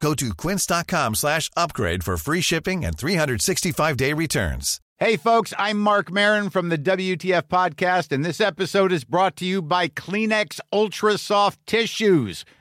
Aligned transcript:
Go 0.00 0.14
to 0.14 0.34
quince.com 0.34 1.14
slash 1.14 1.50
upgrade 1.56 2.04
for 2.04 2.16
free 2.16 2.40
shipping 2.40 2.84
and 2.84 2.96
365-day 2.96 4.12
returns. 4.12 4.80
Hey, 4.98 5.16
folks, 5.16 5.52
I'm 5.58 5.78
Marc 5.78 6.10
Maron 6.10 6.48
from 6.48 6.70
the 6.70 6.78
WTF 6.78 7.42
Podcast, 7.42 8.12
and 8.12 8.24
this 8.24 8.40
episode 8.40 8.92
is 8.92 9.04
brought 9.04 9.36
to 9.36 9.44
you 9.44 9.60
by 9.60 9.88
Kleenex 9.88 10.58
Ultra 10.72 11.18
Soft 11.18 11.58
Tissues, 11.66 12.46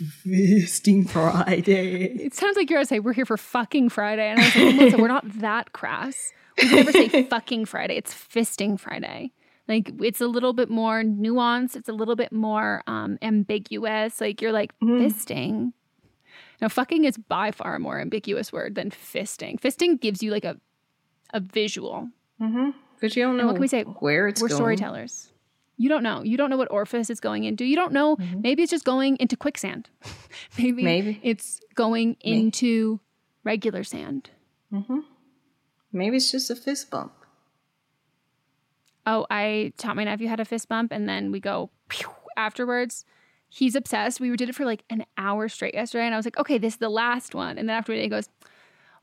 Feasting 0.22 1.04
Friday. 1.06 2.04
It 2.06 2.34
sounds 2.34 2.56
like 2.56 2.70
you're 2.70 2.78
gonna 2.78 2.86
say 2.86 3.00
we're 3.00 3.12
here 3.12 3.26
for 3.26 3.36
fucking 3.36 3.88
Friday, 3.90 4.28
and 4.28 4.40
I 4.40 4.44
was 4.84 4.92
like, 4.92 5.00
we're 5.00 5.08
not 5.08 5.24
that 5.40 5.72
crass. 5.72 6.32
We 6.62 6.70
never 6.74 6.92
say 6.92 7.24
fucking 7.24 7.64
Friday. 7.66 7.96
It's 7.96 8.12
fisting 8.14 8.78
Friday. 8.78 9.32
Like 9.68 9.92
it's 10.00 10.20
a 10.20 10.26
little 10.26 10.52
bit 10.52 10.68
more 10.70 11.02
nuanced. 11.02 11.76
It's 11.76 11.88
a 11.88 11.92
little 11.92 12.16
bit 12.16 12.32
more 12.32 12.82
um, 12.86 13.18
ambiguous. 13.22 14.20
Like 14.20 14.40
you're 14.42 14.52
like 14.52 14.72
Mm-hmm. 14.80 15.04
fisting. 15.06 15.72
Now, 16.60 16.68
fucking 16.68 17.04
is 17.04 17.16
by 17.16 17.52
far 17.52 17.76
a 17.76 17.78
more 17.78 17.98
ambiguous 18.00 18.52
word 18.52 18.74
than 18.74 18.90
fisting. 18.90 19.58
Fisting 19.60 19.98
gives 20.00 20.22
you 20.22 20.30
like 20.30 20.44
a 20.44 20.56
a 21.32 21.40
visual. 21.40 22.08
Mm-hmm. 22.40 22.70
But 23.00 23.16
you 23.16 23.22
don't 23.22 23.36
know 23.36 23.40
And 23.40 23.46
what 23.48 23.54
can 23.54 23.60
we 23.62 23.68
say? 23.68 23.82
where 23.84 24.28
it's 24.28 24.42
We're 24.42 24.48
going. 24.48 24.58
storytellers. 24.58 25.30
You 25.80 25.88
don't 25.88 26.02
know. 26.02 26.22
You 26.22 26.36
don't 26.36 26.50
know 26.50 26.58
what 26.58 26.70
orifice 26.70 27.08
is 27.08 27.20
going 27.20 27.44
into. 27.44 27.64
You 27.64 27.74
don't 27.74 27.92
know. 27.92 28.18
Maybe 28.36 28.62
it's 28.62 28.70
just 28.70 28.84
going 28.84 29.16
into 29.18 29.34
quicksand. 29.34 29.88
maybe, 30.58 30.82
Mm-hmm. 30.82 30.84
Maybe. 30.84 31.20
it's 31.22 31.60
going 31.74 32.16
into 32.20 33.00
regular 33.44 33.82
sand. 33.82 34.28
Maybe 35.90 36.16
it's 36.16 36.30
just 36.30 36.50
a 36.50 36.54
fist 36.56 36.90
bump. 36.90 37.12
Oh, 39.06 39.26
I 39.30 39.72
taught 39.78 39.96
my 39.96 40.04
nephew 40.04 40.28
how 40.28 40.36
to 40.36 40.44
fist 40.44 40.68
bump, 40.68 40.92
and 40.92 41.08
then 41.08 41.32
we 41.32 41.40
go 41.40 41.70
pew, 41.88 42.08
afterwards. 42.36 43.04
He's 43.48 43.74
obsessed. 43.74 44.20
We 44.20 44.36
did 44.36 44.48
it 44.50 44.54
for 44.54 44.64
like 44.64 44.84
an 44.90 45.04
hour 45.16 45.48
straight 45.48 45.74
yesterday, 45.74 46.04
and 46.04 46.14
I 46.14 46.18
was 46.18 46.26
like, 46.26 46.38
"Okay, 46.38 46.58
this 46.58 46.74
is 46.74 46.78
the 46.78 46.90
last 46.90 47.34
one." 47.34 47.58
And 47.58 47.68
then 47.68 47.76
after 47.76 47.92
he 47.92 48.06
goes, 48.08 48.28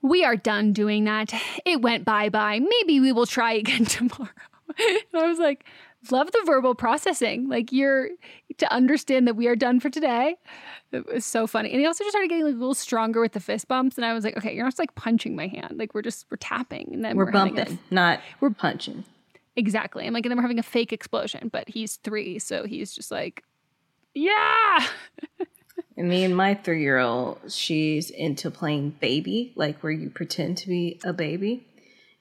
"We 0.02 0.24
are 0.24 0.36
done 0.38 0.72
doing 0.74 1.04
that. 1.06 1.34
It 1.66 1.82
went 1.82 2.06
bye 2.06 2.30
bye. 2.30 2.59
Maybe 2.59 3.00
we 3.00 3.12
will 3.12 3.26
try 3.26 3.54
again 3.64 3.86
tomorrow." 3.86 4.30
and 4.78 5.22
I 5.24 5.26
was 5.28 5.40
like, 5.40 5.66
"Love 6.12 6.31
the 6.31 6.41
verbal 6.46 6.75
processing. 6.75 7.50
Like 7.50 7.72
you're 7.72 8.09
to 8.58 8.72
understand 8.74 9.28
that 9.28 9.35
we 9.35 9.47
are 9.47 9.56
done 9.56 9.80
for 9.80 9.90
today." 9.90 10.35
It 10.91 11.06
was 11.06 11.25
so 11.25 11.47
funny, 11.47 11.72
and 11.72 11.80
he 11.80 11.85
also 11.85 12.03
just 12.03 12.12
started 12.12 12.30
getting 12.30 12.46
like 12.46 12.53
a 12.56 12.58
little 12.58 12.74
stronger 12.74 13.19
with 13.22 13.34
the 13.34 13.40
fist 13.40 13.68
bumps. 13.68 13.97
And 13.97 14.06
I 14.06 14.13
was 14.13 14.24
like, 14.24 14.38
"Okay, 14.38 14.53
you're 14.56 14.63
not 14.63 14.69
just 14.72 14.80
like 14.80 14.96
punching 14.96 15.35
my 15.35 15.47
hand. 15.47 15.78
Like 15.78 15.94
we're 15.94 16.02
just 16.02 16.25
we're 16.31 16.38
tapping, 16.38 16.90
and 16.94 17.03
then 17.03 17.18
We're, 17.18 17.25
we're, 17.25 17.31
bumping, 17.31 17.80
not 17.91 18.19
we're- 18.41 18.50
we're 18.52 18.56
punching. 18.56 19.03
Exactly. 19.56 20.06
I'm 20.06 20.13
like, 20.13 20.24
and 20.24 20.30
then 20.31 20.38
we're 20.38 20.44
having 20.44 20.59
a 20.59 20.63
fake 20.63 20.94
explosion, 20.94 21.50
but 21.52 21.68
he's 21.68 21.96
three, 21.96 22.38
so 22.38 22.66
he's 22.66 22.94
just 22.94 23.09
like, 23.09 23.44
yeah. 24.14 24.85
And 25.96 26.08
me 26.09 26.23
and 26.23 26.35
my 26.38 26.53
three 26.53 26.82
year 26.82 26.99
old, 26.99 27.40
she's 27.52 28.11
into 28.11 28.52
playing 28.52 28.91
baby, 28.99 29.53
like 29.55 29.79
where 29.82 29.91
you 29.91 30.11
pretend 30.11 30.58
to 30.59 30.67
be 30.67 30.99
a 31.03 31.11
baby. 31.11 31.66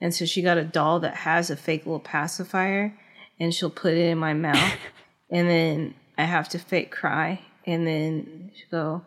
And 0.00 0.14
so 0.14 0.24
she 0.24 0.40
got 0.40 0.56
a 0.56 0.64
doll 0.64 1.00
that 1.00 1.14
has 1.14 1.50
a 1.50 1.56
fake 1.56 1.84
little 1.84 2.00
pacifier, 2.00 2.98
and 3.38 3.54
she'll 3.54 3.70
put 3.70 3.94
it 3.94 4.08
in 4.08 4.18
my 4.18 4.34
mouth. 4.34 4.74
and 5.30 5.48
then 5.48 5.94
I 6.18 6.24
have 6.24 6.48
to 6.50 6.58
fake 6.58 6.90
cry. 6.90 7.40
And 7.66 7.86
then 7.86 8.52
she'll 8.54 8.70
go, 8.70 9.04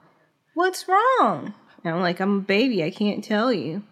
What's 0.54 0.88
wrong? 0.88 1.54
And 1.84 1.96
I'm 1.96 2.02
like, 2.02 2.20
I'm 2.20 2.40
a 2.40 2.42
baby. 2.42 2.84
I 2.84 2.92
can't 2.92 3.24
tell 3.24 3.54
you. 3.54 3.84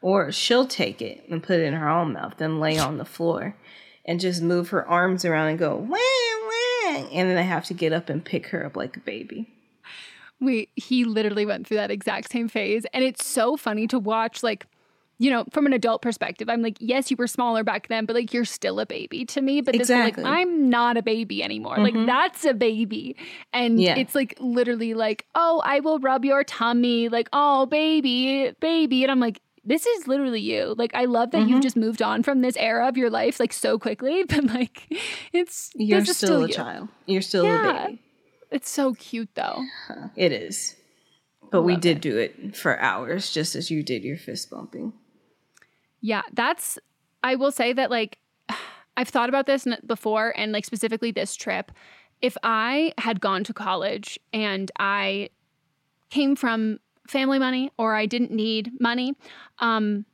Or 0.00 0.30
she'll 0.30 0.66
take 0.66 1.02
it 1.02 1.24
and 1.28 1.42
put 1.42 1.60
it 1.60 1.64
in 1.64 1.74
her 1.74 1.88
own 1.88 2.12
mouth, 2.12 2.34
then 2.38 2.60
lay 2.60 2.78
on 2.78 2.98
the 2.98 3.04
floor 3.04 3.56
and 4.04 4.20
just 4.20 4.42
move 4.42 4.70
her 4.70 4.86
arms 4.86 5.24
around 5.24 5.48
and 5.48 5.58
go, 5.58 5.76
wah, 5.76 5.96
wah. 5.96 7.08
And 7.12 7.30
then 7.30 7.38
I 7.38 7.42
have 7.42 7.64
to 7.66 7.74
get 7.74 7.92
up 7.92 8.08
and 8.08 8.24
pick 8.24 8.48
her 8.48 8.66
up 8.66 8.76
like 8.76 8.96
a 8.96 9.00
baby. 9.00 9.48
We 10.40 10.68
he 10.74 11.04
literally 11.04 11.46
went 11.46 11.68
through 11.68 11.76
that 11.76 11.92
exact 11.92 12.32
same 12.32 12.48
phase, 12.48 12.84
and 12.92 13.04
it's 13.04 13.24
so 13.24 13.56
funny 13.56 13.86
to 13.86 13.98
watch. 13.98 14.42
Like, 14.42 14.66
you 15.22 15.30
know, 15.30 15.44
from 15.52 15.66
an 15.66 15.72
adult 15.72 16.02
perspective, 16.02 16.48
I'm 16.48 16.62
like, 16.62 16.76
yes, 16.80 17.08
you 17.10 17.16
were 17.16 17.28
smaller 17.28 17.62
back 17.62 17.86
then, 17.86 18.06
but 18.06 18.16
like 18.16 18.32
you're 18.34 18.44
still 18.44 18.80
a 18.80 18.86
baby 18.86 19.24
to 19.26 19.40
me. 19.40 19.60
But 19.60 19.76
Exactly. 19.76 20.22
this 20.22 20.24
like 20.24 20.38
I'm 20.40 20.68
not 20.68 20.96
a 20.96 21.02
baby 21.02 21.42
anymore. 21.44 21.76
Mhm. 21.76 21.82
Like 21.84 22.06
that's 22.06 22.44
a 22.44 22.52
baby. 22.54 23.14
And 23.52 23.80
Yeah. 23.80 23.96
it's 23.96 24.14
like 24.16 24.34
literally 24.40 24.94
like, 24.94 25.24
oh, 25.36 25.62
I 25.64 25.78
will 25.80 26.00
rub 26.00 26.24
your 26.24 26.42
tummy, 26.42 27.08
like, 27.08 27.28
oh 27.32 27.66
baby, 27.66 28.52
baby. 28.60 29.04
And 29.04 29.12
I'm 29.12 29.20
like, 29.20 29.40
this 29.64 29.86
is 29.86 30.08
literally 30.08 30.40
you. 30.40 30.74
Like 30.76 30.92
I 30.92 31.04
love 31.04 31.30
that 31.30 31.42
Mhm. 31.42 31.50
you've 31.50 31.62
just 31.62 31.76
moved 31.76 32.02
on 32.02 32.24
from 32.24 32.40
this 32.40 32.56
era 32.56 32.88
of 32.88 32.96
your 32.96 33.10
life 33.10 33.38
like 33.38 33.52
so 33.52 33.78
quickly. 33.78 34.24
But 34.28 34.44
like 34.46 34.88
it's 35.32 35.70
You're 35.76 36.04
still, 36.04 36.14
still 36.14 36.44
a 36.44 36.48
you. 36.48 36.52
child. 36.54 36.88
You're 37.06 37.22
still 37.22 37.44
Yeah. 37.44 37.70
a 37.70 37.86
baby. 37.86 38.02
It's 38.50 38.68
so 38.68 38.94
cute 38.94 39.30
though. 39.36 39.62
It 40.16 40.32
is. 40.32 40.74
But 41.52 41.62
we 41.62 41.76
did 41.76 41.98
it. 41.98 42.02
do 42.02 42.16
it 42.18 42.56
for 42.56 42.76
hours, 42.80 43.30
just 43.30 43.54
as 43.54 43.70
you 43.70 43.82
did 43.84 44.02
your 44.02 44.16
fist 44.16 44.50
bumping. 44.50 44.94
Yeah, 46.02 46.22
that's 46.32 46.78
I 47.22 47.36
will 47.36 47.52
say 47.52 47.72
that 47.72 47.90
like 47.90 48.18
I've 48.96 49.08
thought 49.08 49.30
about 49.30 49.46
this 49.46 49.66
before 49.86 50.34
and 50.36 50.52
like 50.52 50.66
specifically 50.66 51.12
this 51.12 51.34
trip. 51.34 51.72
If 52.20 52.36
I 52.42 52.92
had 52.98 53.20
gone 53.20 53.42
to 53.44 53.54
college 53.54 54.18
and 54.32 54.70
I 54.78 55.30
came 56.10 56.36
from 56.36 56.78
family 57.08 57.38
money 57.38 57.70
or 57.78 57.94
I 57.94 58.06
didn't 58.06 58.30
need 58.32 58.72
money, 58.80 59.14
um 59.60 60.04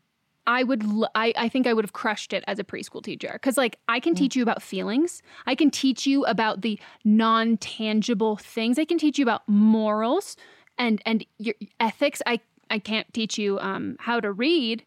I 0.47 0.63
would 0.63 0.83
l- 0.85 1.11
I 1.15 1.33
I 1.37 1.49
think 1.49 1.67
I 1.67 1.73
would 1.75 1.85
have 1.85 1.93
crushed 1.93 2.33
it 2.33 2.45
as 2.47 2.59
a 2.59 2.65
preschool 2.65 3.03
teacher 3.03 3.39
cuz 3.43 3.57
like 3.57 3.79
I 3.89 4.01
can 4.01 4.15
teach 4.15 4.37
you 4.37 4.43
about 4.43 4.63
feelings. 4.63 5.23
I 5.47 5.55
can 5.55 5.71
teach 5.71 6.07
you 6.07 6.25
about 6.25 6.63
the 6.63 6.79
non-tangible 7.05 8.37
things. 8.37 8.79
I 8.79 8.85
can 8.85 8.99
teach 8.99 9.19
you 9.19 9.25
about 9.25 9.49
morals 9.49 10.37
and 10.79 11.03
and 11.05 11.25
your 11.39 11.55
ethics. 11.81 12.23
I 12.27 12.41
I 12.71 12.79
can't 12.79 13.13
teach 13.13 13.39
you 13.39 13.59
um 13.61 13.97
how 14.01 14.21
to 14.21 14.33
read 14.33 14.85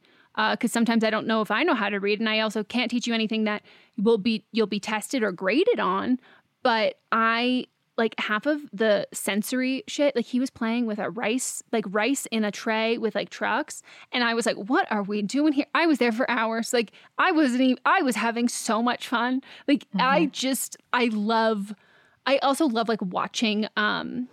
because 0.49 0.71
sometimes 0.71 1.03
I 1.03 1.09
don't 1.09 1.27
know 1.27 1.41
if 1.41 1.51
I 1.51 1.63
know 1.63 1.75
how 1.75 1.89
to 1.89 1.99
read, 1.99 2.19
and 2.19 2.29
I 2.29 2.39
also 2.39 2.63
can't 2.63 2.89
teach 2.89 3.07
you 3.07 3.13
anything 3.13 3.43
that 3.45 3.63
will 3.97 4.17
be 4.17 4.45
you'll 4.51 4.67
be 4.67 4.79
tested 4.79 5.23
or 5.23 5.31
graded 5.31 5.79
on. 5.79 6.19
But 6.63 6.99
I 7.11 7.65
like 7.97 8.19
half 8.19 8.45
of 8.45 8.61
the 8.73 9.07
sensory 9.13 9.83
shit. 9.87 10.15
Like 10.15 10.25
he 10.25 10.39
was 10.39 10.49
playing 10.49 10.85
with 10.85 10.99
a 10.99 11.09
rice, 11.09 11.61
like 11.71 11.85
rice 11.87 12.25
in 12.31 12.43
a 12.43 12.51
tray 12.51 12.97
with 12.97 13.15
like 13.15 13.29
trucks, 13.29 13.83
and 14.11 14.23
I 14.23 14.33
was 14.33 14.45
like, 14.45 14.55
"What 14.55 14.91
are 14.91 15.03
we 15.03 15.21
doing 15.21 15.53
here?" 15.53 15.67
I 15.75 15.85
was 15.85 15.99
there 15.99 16.11
for 16.11 16.29
hours. 16.29 16.73
Like 16.73 16.91
I 17.17 17.31
wasn't 17.31 17.61
even. 17.61 17.79
I 17.85 18.01
was 18.01 18.15
having 18.15 18.47
so 18.49 18.81
much 18.81 19.07
fun. 19.07 19.41
Like 19.67 19.85
I 19.99 20.27
just 20.27 20.77
I 20.93 21.05
love. 21.13 21.73
I 22.25 22.37
also 22.39 22.67
love 22.67 22.87
like 22.87 23.01
watching 23.01 23.67
um 23.77 24.27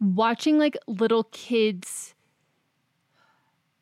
watching 0.00 0.58
like 0.58 0.76
little 0.86 1.24
kids 1.24 2.13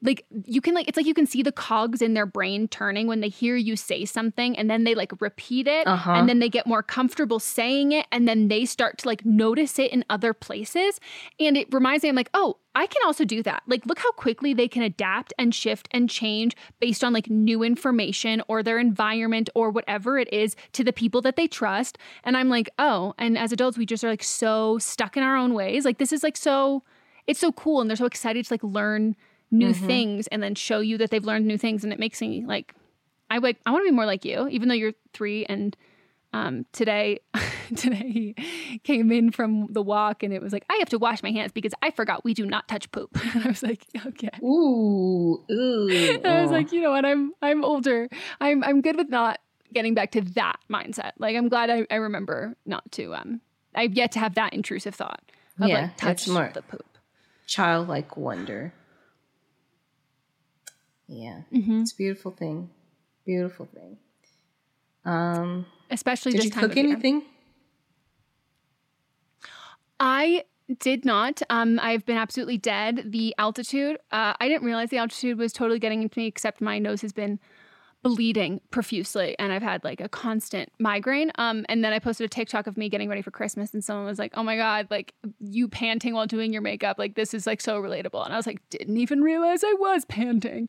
like 0.04 0.24
you 0.46 0.60
can 0.60 0.74
like 0.74 0.88
it's 0.88 0.96
like 0.96 1.06
you 1.06 1.14
can 1.14 1.26
see 1.26 1.42
the 1.42 1.52
cogs 1.52 2.02
in 2.02 2.14
their 2.14 2.26
brain 2.26 2.66
turning 2.68 3.06
when 3.06 3.20
they 3.20 3.28
hear 3.28 3.54
you 3.56 3.76
say 3.76 4.04
something 4.04 4.58
and 4.58 4.68
then 4.68 4.82
they 4.84 4.94
like 4.94 5.12
repeat 5.20 5.68
it 5.68 5.86
Uh-huh. 5.86 6.12
and 6.12 6.28
then 6.28 6.40
they 6.40 6.48
get 6.48 6.66
more 6.66 6.82
comfortable 6.82 7.38
saying 7.38 7.92
it 7.92 8.06
and 8.10 8.26
then 8.26 8.48
they 8.48 8.64
start 8.64 8.98
to 8.98 9.08
like 9.08 9.24
notice 9.24 9.78
it 9.78 9.92
in 9.92 10.04
other 10.10 10.32
places. 10.34 10.98
And 11.38 11.56
it 11.56 11.68
reminds 11.72 12.02
me 12.02 12.08
I'm 12.08 12.16
like 12.16 12.30
oh 12.34 12.56
I 12.74 12.86
can 12.86 13.02
also 13.04 13.24
do 13.24 13.42
that. 13.42 13.62
Like 13.66 13.84
look 13.86 13.98
how 13.98 14.12
quickly 14.12 14.54
they 14.54 14.66
can 14.66 14.82
adapt 14.82 15.32
and 15.38 15.54
shift 15.54 15.88
and 15.92 16.08
change 16.10 16.56
based 16.80 17.04
on 17.04 17.12
like 17.12 17.28
new 17.30 17.62
information 17.62 18.42
or 18.48 18.62
their 18.62 18.78
environment 18.78 19.50
or 19.54 19.70
whatever 19.70 20.18
it 20.18 20.32
is 20.32 20.56
to 20.72 20.82
the 20.82 20.92
people 20.92 21.20
that 21.20 21.36
they 21.36 21.46
trust. 21.46 21.98
And 22.24 22.36
I'm 22.36 22.48
like 22.48 22.70
oh 22.78 23.14
and 23.18 23.38
as 23.38 23.52
adults 23.52 23.78
we 23.78 23.86
just 23.86 24.02
are 24.04 24.08
like 24.10 24.24
so 24.24 24.78
stuck 24.78 25.16
in 25.16 25.22
our 25.22 25.36
own 25.36 25.54
ways. 25.54 25.84
Like 25.84 25.98
this 25.98 26.12
is 26.12 26.22
like 26.22 26.36
so 26.36 26.82
it's 27.28 27.38
so 27.38 27.52
cool 27.52 27.80
and 27.80 27.88
they're 27.88 27.96
so 27.96 28.06
excited 28.06 28.44
to 28.46 28.52
like 28.52 28.64
learn 28.64 29.14
new 29.52 29.72
things 29.74 30.26
and 30.28 30.42
then 30.42 30.54
show 30.54 30.80
you 30.80 30.98
that 30.98 31.10
they've 31.10 31.24
learned 31.24 31.46
new 31.46 31.58
things 31.58 31.84
and 31.84 31.92
it 31.92 31.98
makes 32.00 32.20
me 32.20 32.44
like 32.46 32.74
I 33.30 33.38
like 33.38 33.58
I 33.66 33.70
want 33.70 33.82
to 33.84 33.90
be 33.90 33.94
more 33.94 34.06
like 34.06 34.24
you 34.24 34.48
even 34.48 34.68
though 34.68 34.74
you're 34.74 34.94
3 35.12 35.44
and 35.46 35.76
um 36.32 36.64
today 36.72 37.20
today 37.76 38.34
he 38.36 38.78
came 38.82 39.12
in 39.12 39.30
from 39.30 39.66
the 39.70 39.82
walk 39.82 40.22
and 40.22 40.32
it 40.32 40.40
was 40.42 40.52
like 40.52 40.64
I 40.70 40.76
have 40.80 40.88
to 40.90 40.98
wash 40.98 41.22
my 41.22 41.30
hands 41.30 41.52
because 41.52 41.72
I 41.82 41.90
forgot 41.90 42.24
we 42.24 42.32
do 42.34 42.46
not 42.46 42.66
touch 42.68 42.90
poop. 42.92 43.10
And 43.34 43.44
I 43.44 43.48
was 43.48 43.62
like 43.62 43.84
okay. 44.06 44.30
Ooh, 44.42 45.44
ooh. 45.50 46.20
I 46.24 46.42
was 46.42 46.50
like, 46.50 46.72
you 46.72 46.80
know 46.80 46.90
what? 46.90 47.04
I'm 47.04 47.32
I'm 47.42 47.64
older. 47.64 48.08
I'm 48.40 48.64
I'm 48.64 48.80
good 48.80 48.96
with 48.96 49.10
not 49.10 49.38
getting 49.72 49.94
back 49.94 50.12
to 50.12 50.20
that 50.20 50.56
mindset. 50.70 51.12
Like 51.18 51.36
I'm 51.36 51.48
glad 51.48 51.68
I, 51.70 51.86
I 51.90 51.96
remember 51.96 52.56
not 52.66 52.90
to 52.92 53.14
um 53.14 53.40
I've 53.74 53.94
yet 53.94 54.12
to 54.12 54.18
have 54.18 54.34
that 54.34 54.52
intrusive 54.54 54.94
thought 54.94 55.22
of 55.60 55.68
Yeah, 55.68 55.82
like 55.82 55.96
touch 55.96 56.06
that's 56.24 56.28
more- 56.28 56.50
the 56.54 56.62
poop. 56.62 56.86
childlike 57.46 58.16
wonder. 58.16 58.72
Yeah, 61.06 61.42
Mhm. 61.52 61.82
it's 61.82 61.92
a 61.92 61.96
beautiful 61.96 62.30
thing. 62.32 62.70
Beautiful 63.26 63.66
thing. 63.66 63.98
Um, 65.04 65.66
Especially 65.90 66.32
did 66.32 66.38
this 66.38 66.44
you 66.46 66.50
time 66.52 66.68
cook 66.68 66.76
anything? 66.76 67.22
I 70.00 70.44
did 70.78 71.04
not. 71.04 71.42
Um, 71.50 71.78
I've 71.82 72.04
been 72.06 72.16
absolutely 72.16 72.58
dead. 72.58 73.12
The 73.12 73.34
altitude, 73.38 73.98
uh, 74.10 74.34
I 74.40 74.48
didn't 74.48 74.64
realize 74.64 74.90
the 74.90 74.98
altitude 74.98 75.38
was 75.38 75.52
totally 75.52 75.78
getting 75.78 76.02
into 76.02 76.18
me, 76.18 76.26
except 76.26 76.60
my 76.60 76.78
nose 76.78 77.02
has 77.02 77.12
been 77.12 77.38
bleeding 78.02 78.60
profusely 78.70 79.36
and 79.38 79.52
I've 79.52 79.62
had 79.62 79.84
like 79.84 80.00
a 80.00 80.08
constant 80.08 80.70
migraine. 80.78 81.30
Um, 81.36 81.64
and 81.68 81.84
then 81.84 81.92
I 81.92 81.98
posted 81.98 82.24
a 82.24 82.28
TikTok 82.28 82.66
of 82.66 82.76
me 82.76 82.88
getting 82.88 83.08
ready 83.08 83.22
for 83.22 83.30
Christmas 83.30 83.72
and 83.74 83.84
someone 83.84 84.06
was 84.06 84.18
like, 84.18 84.32
oh 84.36 84.42
my 84.42 84.56
God, 84.56 84.88
like 84.90 85.14
you 85.40 85.68
panting 85.68 86.14
while 86.14 86.26
doing 86.26 86.52
your 86.52 86.62
makeup. 86.62 86.98
Like 86.98 87.14
this 87.14 87.32
is 87.32 87.46
like 87.46 87.60
so 87.60 87.80
relatable. 87.80 88.24
And 88.24 88.34
I 88.34 88.36
was 88.36 88.46
like, 88.46 88.60
didn't 88.70 88.96
even 88.96 89.20
realize 89.22 89.62
I 89.62 89.74
was 89.78 90.04
panting. 90.04 90.68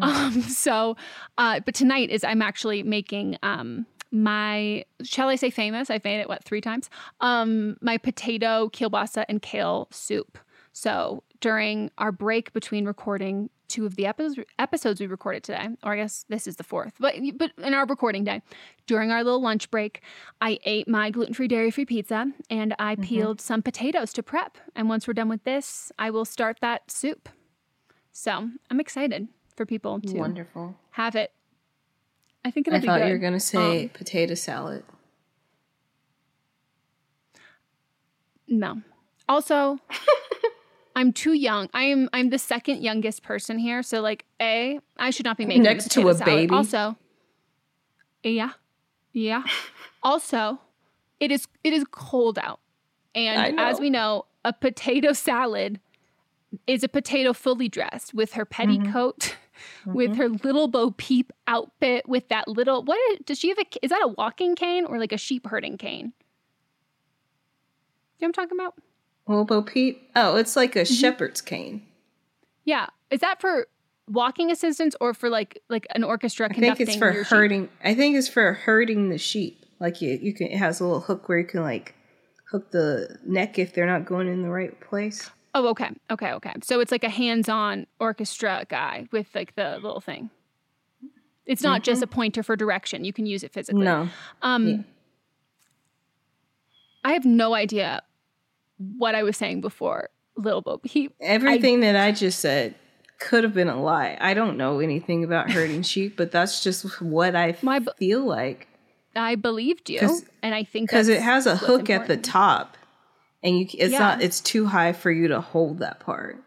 Um, 0.00 0.40
so, 0.42 0.96
uh, 1.36 1.60
but 1.60 1.74
tonight 1.74 2.08
is 2.08 2.24
I'm 2.24 2.40
actually 2.40 2.82
making, 2.82 3.36
um, 3.42 3.84
my 4.10 4.84
shall 5.02 5.28
I 5.28 5.36
say 5.36 5.50
famous? 5.50 5.90
I've 5.90 6.04
made 6.04 6.20
it 6.20 6.28
what 6.28 6.44
three 6.44 6.60
times. 6.60 6.88
Um, 7.20 7.76
my 7.80 7.98
potato 7.98 8.70
kielbasa 8.70 9.24
and 9.28 9.42
kale 9.42 9.88
soup. 9.90 10.38
So 10.72 11.22
during 11.40 11.90
our 11.98 12.12
break 12.12 12.52
between 12.52 12.86
recording 12.86 13.50
two 13.72 13.86
of 13.86 13.96
the 13.96 14.04
episodes 14.06 14.38
episodes 14.58 15.00
we 15.00 15.06
recorded 15.06 15.42
today, 15.42 15.68
or 15.82 15.92
I 15.94 15.96
guess 15.96 16.24
this 16.28 16.46
is 16.46 16.56
the 16.56 16.62
fourth, 16.64 16.92
but 17.00 17.14
but 17.36 17.50
in 17.58 17.72
our 17.74 17.86
recording 17.86 18.22
day, 18.24 18.42
during 18.86 19.10
our 19.10 19.24
little 19.24 19.40
lunch 19.42 19.70
break, 19.70 20.02
I 20.40 20.58
ate 20.64 20.86
my 20.88 21.10
gluten 21.10 21.34
free, 21.34 21.48
dairy 21.48 21.70
free 21.70 21.86
pizza 21.86 22.30
and 22.50 22.74
I 22.78 22.96
peeled 22.96 23.40
some 23.40 23.62
potatoes 23.62 24.12
to 24.14 24.22
prep. 24.22 24.58
And 24.76 24.88
once 24.88 25.06
we're 25.08 25.14
done 25.14 25.28
with 25.30 25.44
this, 25.44 25.90
I 25.98 26.10
will 26.10 26.24
start 26.26 26.58
that 26.60 26.90
soup. 26.90 27.28
So 28.12 28.50
I'm 28.70 28.80
excited 28.80 29.28
for 29.56 29.64
people 29.64 30.00
to 30.00 30.18
Wonderful. 30.18 30.76
have 30.90 31.16
it. 31.16 31.32
I 32.44 32.50
think 32.50 32.66
it'll 32.68 32.76
I 32.76 32.80
be 32.80 32.86
thought 32.86 33.00
good. 33.00 33.06
you 33.08 33.12
were 33.14 33.18
gonna 33.18 33.40
say 33.40 33.84
Um, 33.84 33.88
potato 33.90 34.34
salad. 34.34 34.84
No. 38.48 38.82
Also, 39.28 39.78
I'm 40.94 41.12
too 41.12 41.32
young. 41.32 41.68
I 41.72 41.84
am 41.84 42.08
I'm 42.12 42.30
the 42.30 42.38
second 42.38 42.82
youngest 42.82 43.22
person 43.22 43.58
here, 43.58 43.82
so 43.82 44.00
like 44.00 44.24
a 44.40 44.78
I 44.98 45.10
should 45.10 45.24
not 45.24 45.36
be 45.38 45.46
making 45.46 45.62
Next 45.62 45.90
to 45.92 46.08
a 46.08 46.14
salad. 46.14 46.24
baby? 46.24 46.54
Also, 46.54 46.96
yeah, 48.22 48.50
yeah. 49.12 49.42
also, 50.02 50.60
it 51.20 51.30
is 51.32 51.46
it 51.64 51.72
is 51.72 51.84
cold 51.90 52.38
out, 52.38 52.60
and 53.14 53.58
as 53.58 53.80
we 53.80 53.90
know, 53.90 54.26
a 54.44 54.52
potato 54.52 55.12
salad 55.12 55.80
is 56.66 56.84
a 56.84 56.88
potato 56.88 57.32
fully 57.32 57.68
dressed 57.68 58.12
with 58.14 58.34
her 58.34 58.44
Mm-hmm. 58.46 58.82
petticoat. 58.84 59.36
With 59.86 60.16
her 60.16 60.28
little 60.28 60.66
Bo 60.66 60.90
Peep 60.92 61.30
outfit, 61.46 62.08
with 62.08 62.28
that 62.30 62.48
little 62.48 62.82
what 62.84 62.98
is, 63.12 63.18
does 63.24 63.38
she 63.38 63.48
have? 63.50 63.58
A, 63.58 63.64
is 63.82 63.90
that 63.90 64.00
a 64.02 64.08
walking 64.08 64.56
cane 64.56 64.84
or 64.86 64.98
like 64.98 65.12
a 65.12 65.16
sheep 65.18 65.46
herding 65.46 65.76
cane? 65.78 66.12
You 68.18 68.26
know 68.26 68.28
what 68.28 68.38
I'm 68.38 68.48
talking 68.48 68.58
about? 68.58 68.74
Wilbo 69.28 69.64
Peep. 69.66 70.10
Oh, 70.16 70.36
it's 70.36 70.56
like 70.56 70.72
Mm-hmm. 70.72 70.80
a 70.80 70.84
shepherd's 70.84 71.40
cane. 71.40 71.82
Yeah, 72.64 72.86
is 73.10 73.20
that 73.20 73.40
for 73.40 73.66
walking 74.08 74.50
assistance 74.50 74.94
or 75.00 75.14
for 75.14 75.28
like 75.30 75.62
like 75.68 75.86
an 75.94 76.02
orchestra 76.04 76.48
I 76.50 76.54
think 76.54 76.80
it's 76.80 76.96
for 76.96 77.12
your 77.12 77.24
sheep? 77.24 77.30
herding. 77.30 77.68
I 77.84 77.94
think 77.94 78.16
it's 78.16 78.28
for 78.28 78.52
herding 78.52 79.08
the 79.10 79.18
sheep. 79.18 79.64
Like 79.80 80.00
you, 80.02 80.18
you 80.20 80.32
can. 80.34 80.48
It 80.48 80.58
has 80.58 80.80
a 80.80 80.84
little 80.84 81.00
hook 81.00 81.28
where 81.28 81.38
you 81.38 81.44
can 81.46 81.62
like 81.62 81.94
hook 82.50 82.70
the 82.70 83.18
neck 83.24 83.58
if 83.58 83.72
they're 83.74 83.86
not 83.86 84.04
going 84.04 84.28
in 84.28 84.42
the 84.42 84.50
right 84.50 84.78
place. 84.80 85.30
Oh, 85.54 85.68
okay, 85.68 85.90
okay, 86.10 86.32
okay. 86.32 86.52
So 86.62 86.80
it's 86.80 86.90
like 86.92 87.04
a 87.04 87.08
hands-on 87.10 87.86
orchestra 88.00 88.64
guy 88.68 89.06
with 89.12 89.26
like 89.34 89.54
the 89.54 89.74
little 89.82 90.00
thing. 90.00 90.30
It's 91.44 91.62
not 91.62 91.82
just 91.82 92.02
a 92.02 92.06
pointer 92.06 92.42
for 92.42 92.54
direction. 92.56 93.04
You 93.04 93.12
can 93.12 93.26
use 93.26 93.42
it 93.42 93.52
physically. 93.52 93.84
Mm-hmm. 93.84 94.04
No, 94.06 94.10
Um, 94.48 94.68
Yeah. 94.68 94.76
I 97.04 97.12
have 97.14 97.24
no 97.24 97.54
idea 97.54 98.02
what 98.96 99.14
I 99.14 99.22
was 99.22 99.36
saying 99.36 99.60
before. 99.60 100.10
Little 100.36 100.62
Bo 100.62 100.78
Peep. 100.78 101.14
everything 101.20 101.80
that 101.80 101.94
I 101.94 102.10
just 102.12 102.38
said 102.38 102.74
could 103.18 103.44
have 103.44 103.54
been 103.54 103.68
a 103.68 103.80
lie. 103.80 104.16
I 104.20 104.34
don't 104.34 104.56
know 104.56 104.80
anything 104.80 105.24
about 105.24 105.50
herding 105.50 105.82
sheep, 105.82 106.16
but 106.16 106.32
that's 106.32 106.62
just 106.62 107.00
what 107.02 107.36
I 107.36 107.56
My 107.62 107.80
feel 107.98 108.24
like 108.24 108.66
I 109.14 109.34
believed 109.34 109.90
you, 109.90 110.20
and 110.42 110.54
I 110.54 110.64
think 110.64 110.88
because 110.88 111.08
it 111.08 111.20
has 111.20 111.46
a 111.46 111.54
hook 111.54 111.90
at 111.90 112.06
the 112.08 112.16
top, 112.16 112.76
and 113.42 113.58
you. 113.58 113.66
It's 113.74 113.92
Yeah. 113.92 113.98
not. 113.98 114.22
It's 114.22 114.40
too 114.40 114.66
high 114.66 114.92
for 114.92 115.10
you 115.10 115.28
to 115.28 115.40
hold 115.40 115.80
that 115.80 116.00
part. 116.00 116.42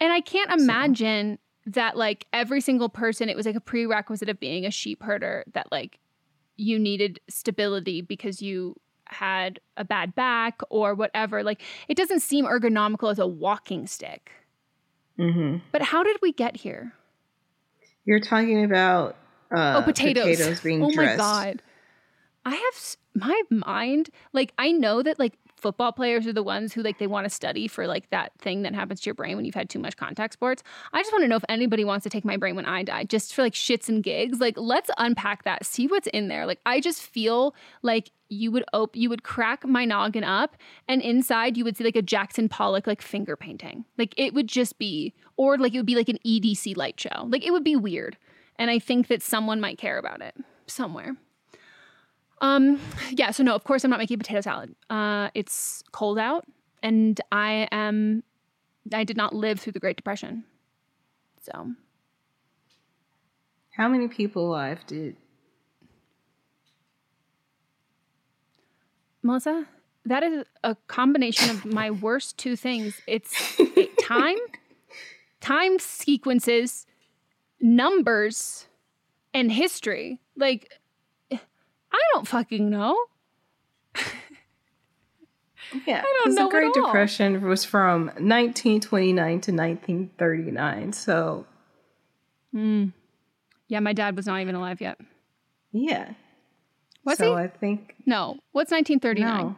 And 0.00 0.12
I 0.12 0.20
can't 0.20 0.50
imagine 0.50 1.38
that 1.66 1.96
like 1.96 2.26
every 2.32 2.60
single 2.60 2.88
person, 2.88 3.28
it 3.28 3.36
was 3.36 3.46
like 3.46 3.54
a 3.54 3.60
prerequisite 3.60 4.28
of 4.28 4.40
being 4.40 4.66
a 4.66 4.70
sheep 4.72 5.04
herder 5.04 5.44
that 5.54 5.68
like 5.70 6.00
you 6.56 6.78
needed 6.78 7.20
stability 7.28 8.00
because 8.02 8.42
you 8.42 8.74
had 9.12 9.60
a 9.76 9.84
bad 9.84 10.14
back 10.14 10.60
or 10.70 10.94
whatever. 10.94 11.42
Like 11.42 11.62
it 11.88 11.96
doesn't 11.96 12.20
seem 12.20 12.44
ergonomical 12.44 13.10
as 13.10 13.18
a 13.18 13.26
walking 13.26 13.86
stick. 13.86 14.32
Mm-hmm. 15.18 15.58
But 15.70 15.82
how 15.82 16.02
did 16.02 16.16
we 16.22 16.32
get 16.32 16.56
here? 16.56 16.94
You're 18.04 18.20
talking 18.20 18.64
about 18.64 19.16
uh, 19.54 19.80
oh, 19.80 19.82
potatoes. 19.82 20.36
potatoes 20.36 20.60
being 20.60 20.82
oh 20.82 20.90
dressed. 20.90 21.18
my 21.18 21.24
god. 21.24 21.62
I 22.44 22.54
have 22.54 22.96
my 23.14 23.42
mind 23.50 24.10
like 24.32 24.52
I 24.58 24.72
know 24.72 25.02
that 25.02 25.18
like 25.18 25.38
football 25.62 25.92
players 25.92 26.26
are 26.26 26.32
the 26.32 26.42
ones 26.42 26.72
who 26.72 26.82
like 26.82 26.98
they 26.98 27.06
want 27.06 27.24
to 27.24 27.30
study 27.30 27.68
for 27.68 27.86
like 27.86 28.10
that 28.10 28.32
thing 28.38 28.62
that 28.62 28.74
happens 28.74 29.00
to 29.00 29.06
your 29.06 29.14
brain 29.14 29.36
when 29.36 29.44
you've 29.44 29.54
had 29.54 29.70
too 29.70 29.78
much 29.78 29.96
contact 29.96 30.32
sports. 30.34 30.62
I 30.92 31.00
just 31.00 31.12
want 31.12 31.22
to 31.22 31.28
know 31.28 31.36
if 31.36 31.44
anybody 31.48 31.84
wants 31.84 32.02
to 32.02 32.10
take 32.10 32.24
my 32.24 32.36
brain 32.36 32.56
when 32.56 32.66
I 32.66 32.82
die 32.82 33.04
just 33.04 33.32
for 33.32 33.42
like 33.42 33.54
shits 33.54 33.88
and 33.88 34.02
gigs. 34.02 34.40
Like 34.40 34.58
let's 34.58 34.90
unpack 34.98 35.44
that. 35.44 35.64
See 35.64 35.86
what's 35.86 36.08
in 36.08 36.26
there. 36.26 36.46
Like 36.46 36.58
I 36.66 36.80
just 36.80 37.00
feel 37.00 37.54
like 37.82 38.10
you 38.28 38.50
would 38.50 38.64
op- 38.72 38.96
you 38.96 39.08
would 39.08 39.22
crack 39.22 39.64
my 39.64 39.84
noggin 39.84 40.24
up 40.24 40.56
and 40.88 41.00
inside 41.00 41.56
you 41.56 41.64
would 41.64 41.76
see 41.76 41.84
like 41.84 41.96
a 41.96 42.02
Jackson 42.02 42.48
Pollock 42.48 42.86
like 42.88 43.00
finger 43.00 43.36
painting. 43.36 43.84
Like 43.96 44.14
it 44.16 44.34
would 44.34 44.48
just 44.48 44.78
be 44.78 45.14
or 45.36 45.56
like 45.58 45.74
it 45.74 45.78
would 45.78 45.86
be 45.86 45.96
like 45.96 46.08
an 46.08 46.18
EDC 46.26 46.76
light 46.76 46.98
show. 46.98 47.26
Like 47.28 47.44
it 47.46 47.52
would 47.52 47.64
be 47.64 47.76
weird. 47.76 48.16
And 48.56 48.70
I 48.70 48.80
think 48.80 49.06
that 49.06 49.22
someone 49.22 49.60
might 49.60 49.78
care 49.78 49.98
about 49.98 50.22
it 50.22 50.34
somewhere. 50.66 51.16
Um, 52.42 52.78
yeah, 53.10 53.30
so 53.30 53.42
no, 53.42 53.54
of 53.54 53.64
course 53.64 53.84
I'm 53.84 53.90
not 53.90 53.98
making 54.00 54.18
potato 54.18 54.40
salad. 54.42 54.74
Uh, 54.90 55.30
it's 55.34 55.82
cold 55.92 56.18
out 56.18 56.44
and 56.82 57.18
I 57.30 57.68
am 57.72 58.22
I 58.92 59.04
did 59.04 59.16
not 59.16 59.32
live 59.34 59.60
through 59.60 59.72
the 59.72 59.80
Great 59.80 59.96
Depression. 59.96 60.44
So 61.40 61.72
How 63.76 63.88
many 63.88 64.08
people 64.08 64.48
alive 64.48 64.80
did? 64.86 65.16
Melissa, 69.22 69.66
that 70.04 70.24
is 70.24 70.44
a 70.64 70.74
combination 70.88 71.50
of 71.50 71.64
my 71.64 71.90
worst 72.06 72.38
two 72.38 72.56
things. 72.56 73.00
It's 73.06 73.32
it- 73.60 73.96
time, 73.98 74.36
time 75.40 75.78
sequences, 75.78 76.86
numbers, 77.60 78.66
and 79.32 79.52
history. 79.52 80.20
Like, 80.36 80.68
I 81.92 81.98
don't 82.14 82.26
fucking 82.26 82.70
know. 82.70 82.96
Yeah, 85.86 86.02
I 86.04 86.22
don't 86.24 86.34
know 86.34 86.44
the 86.44 86.50
Great 86.50 86.76
at 86.76 86.82
all. 86.82 86.86
Depression 86.86 87.40
was 87.40 87.64
from 87.64 88.06
1929 88.06 89.14
to 89.14 89.52
1939. 89.52 90.92
So 90.92 91.46
hmm. 92.52 92.86
Yeah, 93.68 93.80
my 93.80 93.94
dad 93.94 94.14
was 94.14 94.26
not 94.26 94.40
even 94.40 94.54
alive 94.54 94.82
yet. 94.82 95.00
yeah, 95.72 96.12
Was 97.04 97.16
so 97.16 97.36
he? 97.36 97.42
I 97.44 97.46
think 97.48 97.94
No. 98.04 98.38
What's 98.52 98.70
1939? 98.70 99.46
no. 99.46 99.56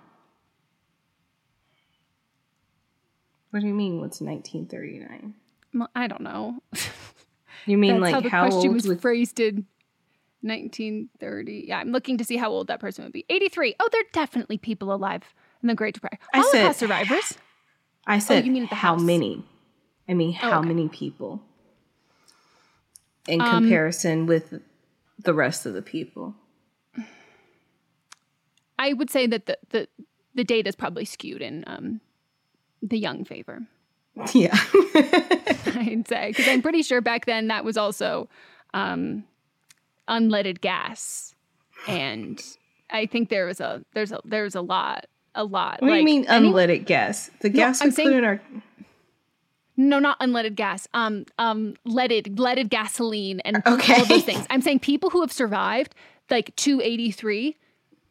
What 3.50 3.60
do 3.60 3.66
you 3.66 3.74
mean? 3.74 4.00
What's 4.00 4.20
1939? 4.20 5.34
Well, 5.74 5.90
I 5.94 6.06
don't 6.06 6.22
know. 6.22 6.60
You 7.66 7.78
mean 7.78 8.00
That's 8.00 8.02
like 8.02 8.14
how 8.14 8.20
the 8.20 8.28
how, 8.28 8.48
question 8.50 8.72
was 8.74 9.00
phrased 9.00 9.40
in 9.40 9.66
1930. 10.44 11.64
Yeah, 11.68 11.78
I'm 11.78 11.90
looking 11.90 12.18
to 12.18 12.24
see 12.24 12.36
how 12.36 12.50
old 12.50 12.66
that 12.68 12.78
person 12.80 13.04
would 13.04 13.12
be. 13.12 13.24
83. 13.30 13.74
Oh, 13.80 13.88
there 13.90 14.00
are 14.02 14.12
definitely 14.12 14.58
people 14.58 14.92
alive 14.92 15.22
in 15.62 15.68
the 15.68 15.74
Great 15.74 15.94
Depression. 15.94 16.18
I 16.32 16.42
said- 16.42 16.58
Holocaust 16.58 16.78
survivors. 16.78 17.34
I 18.06 18.18
said 18.18 18.42
Oh, 18.42 18.46
you 18.46 18.52
mean 18.52 18.66
the 18.68 18.74
how 18.74 18.92
house. 18.94 19.02
many? 19.02 19.42
I 20.08 20.12
mean 20.14 20.32
how 20.34 20.58
okay. 20.60 20.68
many 20.68 20.88
people 20.88 21.42
in 23.26 23.40
Um, 23.40 23.62
comparison 23.62 24.26
with 24.26 24.60
the 25.18 25.32
rest 25.32 25.64
of 25.64 25.72
the 25.72 25.80
people? 25.80 26.34
I 28.78 28.92
would 28.92 29.08
say 29.10 29.26
that 29.26 29.46
the 29.46 29.56
the, 29.70 29.88
the 30.34 30.44
data 30.44 30.68
is 30.68 30.74
probably 30.76 31.04
skewed 31.04 31.40
in 31.40 31.64
um, 31.66 32.00
the 32.82 32.98
young 32.98 33.24
favor. 33.24 33.66
Yeah. 34.32 34.54
I'd 34.94 36.04
say 36.06 36.28
because 36.28 36.46
I'm 36.46 36.62
pretty 36.62 36.82
sure 36.82 37.00
back 37.00 37.26
then 37.26 37.48
that 37.48 37.64
was 37.64 37.76
also 37.76 38.28
um, 38.72 39.24
unleaded 40.08 40.60
gas, 40.60 41.34
and 41.88 42.42
I 42.90 43.06
think 43.06 43.28
there 43.28 43.46
was 43.46 43.60
a 43.60 43.82
there's 43.94 44.12
a 44.12 44.20
there's 44.24 44.54
a 44.54 44.60
lot 44.60 45.06
a 45.34 45.44
lot. 45.44 45.80
What 45.82 45.88
do 45.88 45.94
you 45.94 45.98
like, 46.00 46.04
mean 46.04 46.26
any- 46.28 46.48
unleaded 46.50 46.86
gas? 46.86 47.30
The 47.40 47.48
gas 47.48 47.80
I'm 47.82 47.90
saying- 47.90 48.12
put 48.12 48.24
our 48.24 48.40
No, 49.76 49.98
not 49.98 50.18
unleaded 50.20 50.54
gas. 50.54 50.86
Um, 50.94 51.24
um, 51.38 51.74
leaded, 51.84 52.38
leaded 52.38 52.70
gasoline, 52.70 53.40
and 53.40 53.56
Okay. 53.66 53.94
all 53.94 54.02
of 54.02 54.08
those 54.08 54.22
things. 54.24 54.46
I'm 54.48 54.60
saying 54.62 54.78
people 54.80 55.10
who 55.10 55.20
have 55.20 55.32
survived 55.32 55.94
like 56.30 56.54
283, 56.56 57.56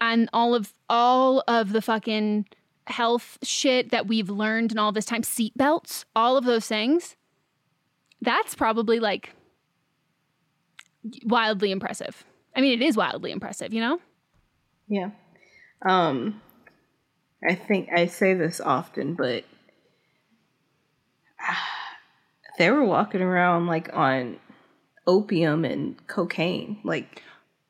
and 0.02 0.30
all 0.34 0.54
of 0.54 0.74
all 0.90 1.42
of 1.48 1.72
the 1.72 1.82
fucking 1.82 2.46
health 2.88 3.38
shit 3.44 3.92
that 3.92 4.08
we've 4.08 4.30
learned 4.30 4.74
in 4.74 4.78
all 4.78 4.92
this 4.92 5.06
time, 5.06 5.22
seatbelts, 5.22 6.04
all 6.18 6.36
of 6.36 6.44
those 6.44 6.68
things. 6.68 7.16
That's 8.22 8.56
probably 8.56 9.00
like 9.00 9.34
wildly 11.26 11.72
impressive. 11.72 12.24
I 12.56 12.62
mean, 12.62 12.82
it 12.82 12.86
is 12.86 12.96
wildly 12.96 13.32
impressive, 13.32 13.74
you 13.74 13.82
know. 13.82 14.00
Yeah. 14.88 15.12
Um 15.82 16.42
I 17.48 17.56
think 17.56 17.90
I 17.94 18.06
say 18.06 18.34
this 18.34 18.62
often, 18.62 19.16
but 19.16 19.44
they 22.58 22.72
were 22.72 22.84
walking 22.84 23.22
around 23.22 23.68
like 23.68 23.90
on 23.94 24.40
opium 25.06 25.66
and 25.66 26.08
cocaine, 26.08 26.80
like 26.84 27.22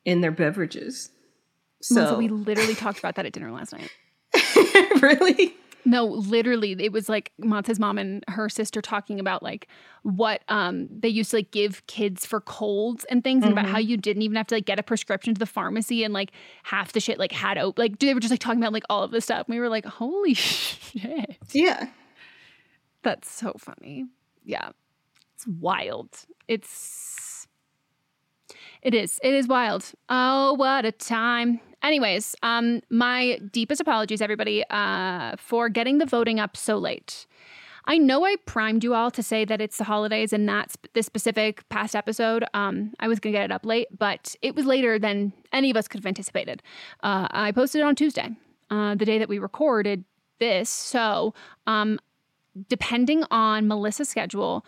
in 0.04 0.20
their 0.20 0.30
beverages. 0.30 1.10
So 1.82 2.06
So 2.06 2.18
we 2.18 2.28
literally 2.28 2.74
talked 2.74 2.98
about 2.98 3.16
that 3.16 3.26
at 3.26 3.32
dinner 3.32 3.50
last 3.50 3.72
night. 3.72 3.90
really? 5.02 5.54
No, 5.86 6.06
literally, 6.06 6.72
it 6.78 6.92
was 6.92 7.08
like 7.08 7.32
Mat's 7.38 7.78
mom 7.78 7.98
and 7.98 8.24
her 8.28 8.48
sister 8.48 8.80
talking 8.80 9.20
about 9.20 9.42
like 9.42 9.68
what 10.02 10.42
um 10.48 10.88
they 10.90 11.08
used 11.08 11.30
to 11.32 11.36
like 11.38 11.50
give 11.50 11.86
kids 11.86 12.24
for 12.24 12.40
colds 12.40 13.04
and 13.10 13.22
things, 13.22 13.42
and 13.44 13.52
about 13.52 13.66
how 13.66 13.78
you 13.78 13.96
didn't 13.96 14.22
even 14.22 14.36
have 14.36 14.46
to 14.48 14.54
like 14.54 14.64
get 14.64 14.78
a 14.78 14.82
prescription 14.82 15.34
to 15.34 15.38
the 15.38 15.46
pharmacy, 15.46 16.02
and 16.04 16.14
like 16.14 16.32
half 16.62 16.92
the 16.92 17.00
shit 17.00 17.18
like 17.18 17.32
had 17.32 17.58
op- 17.58 17.78
like 17.78 17.98
they 17.98 18.14
were 18.14 18.20
just 18.20 18.30
like 18.30 18.40
talking 18.40 18.60
about 18.60 18.72
like 18.72 18.84
all 18.88 19.02
of 19.02 19.10
this 19.10 19.24
stuff. 19.24 19.46
And 19.46 19.54
we 19.54 19.60
were 19.60 19.68
like, 19.68 19.84
holy 19.84 20.34
shit, 20.34 21.36
Yeah. 21.52 21.88
that's 23.02 23.30
so 23.30 23.52
funny. 23.58 24.06
Yeah, 24.44 24.70
it's 25.34 25.46
wild. 25.46 26.10
It's 26.48 27.46
it 28.82 28.94
is. 28.94 29.18
It 29.22 29.32
is 29.34 29.46
wild. 29.48 29.92
Oh, 30.08 30.54
what 30.54 30.84
a 30.84 30.92
time. 30.92 31.60
Anyways, 31.84 32.34
um, 32.42 32.80
my 32.88 33.38
deepest 33.52 33.78
apologies, 33.78 34.22
everybody, 34.22 34.64
uh, 34.70 35.36
for 35.36 35.68
getting 35.68 35.98
the 35.98 36.06
voting 36.06 36.40
up 36.40 36.56
so 36.56 36.78
late. 36.78 37.26
I 37.84 37.98
know 37.98 38.24
I 38.24 38.36
primed 38.46 38.82
you 38.82 38.94
all 38.94 39.10
to 39.10 39.22
say 39.22 39.44
that 39.44 39.60
it's 39.60 39.76
the 39.76 39.84
holidays 39.84 40.32
and 40.32 40.46
not 40.46 40.72
sp- 40.72 40.88
this 40.94 41.04
specific 41.04 41.68
past 41.68 41.94
episode. 41.94 42.42
Um, 42.54 42.94
I 43.00 43.06
was 43.06 43.20
gonna 43.20 43.32
get 43.32 43.44
it 43.44 43.52
up 43.52 43.66
late, 43.66 43.88
but 43.98 44.34
it 44.40 44.54
was 44.54 44.64
later 44.64 44.98
than 44.98 45.34
any 45.52 45.70
of 45.70 45.76
us 45.76 45.86
could 45.86 46.00
have 46.00 46.06
anticipated. 46.06 46.62
Uh, 47.02 47.28
I 47.30 47.52
posted 47.52 47.82
it 47.82 47.84
on 47.84 47.94
Tuesday, 47.94 48.30
uh, 48.70 48.94
the 48.94 49.04
day 49.04 49.18
that 49.18 49.28
we 49.28 49.38
recorded 49.38 50.04
this. 50.40 50.70
So, 50.70 51.34
um, 51.66 52.00
depending 52.70 53.24
on 53.30 53.68
Melissa's 53.68 54.08
schedule, 54.08 54.64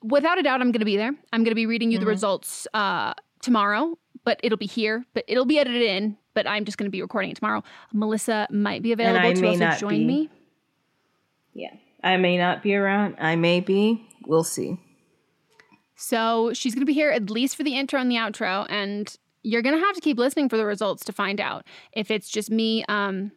without 0.00 0.38
a 0.38 0.44
doubt, 0.44 0.60
I'm 0.60 0.70
going 0.70 0.78
to 0.78 0.86
be 0.86 0.96
there. 0.96 1.12
I'm 1.32 1.42
going 1.42 1.50
to 1.50 1.56
be 1.56 1.66
reading 1.66 1.90
you 1.90 1.98
the 1.98 2.06
results 2.06 2.68
uh, 2.72 3.14
tomorrow, 3.42 3.98
but 4.24 4.38
it'll 4.44 4.58
be 4.58 4.66
here, 4.66 5.04
but 5.14 5.24
it'll 5.26 5.46
be 5.46 5.58
edited 5.58 5.82
in. 5.82 6.16
But 6.36 6.46
I'm 6.46 6.66
just 6.66 6.76
going 6.76 6.84
to 6.84 6.90
be 6.90 7.00
recording 7.00 7.30
it 7.30 7.38
tomorrow. 7.38 7.64
Melissa 7.94 8.46
might 8.50 8.82
be 8.82 8.92
available 8.92 9.32
to 9.32 9.46
also 9.48 9.70
join 9.78 10.00
be. 10.00 10.04
me. 10.04 10.30
Yeah. 11.54 11.70
I 12.04 12.18
may 12.18 12.36
not 12.36 12.62
be 12.62 12.76
around. 12.76 13.16
I 13.18 13.36
may 13.36 13.60
be. 13.60 14.06
We'll 14.26 14.44
see. 14.44 14.78
So 15.94 16.52
she's 16.52 16.74
going 16.74 16.82
to 16.82 16.86
be 16.86 16.92
here 16.92 17.10
at 17.10 17.30
least 17.30 17.56
for 17.56 17.64
the 17.64 17.74
intro 17.74 17.98
and 17.98 18.10
the 18.10 18.16
outro, 18.16 18.66
and 18.68 19.16
you're 19.42 19.62
going 19.62 19.78
to 19.78 19.80
have 19.82 19.94
to 19.94 20.00
keep 20.02 20.18
listening 20.18 20.50
for 20.50 20.58
the 20.58 20.66
results 20.66 21.06
to 21.06 21.12
find 21.12 21.40
out 21.40 21.64
if 21.92 22.10
it's 22.10 22.28
just 22.28 22.50
me 22.50 22.84
um, 22.86 23.32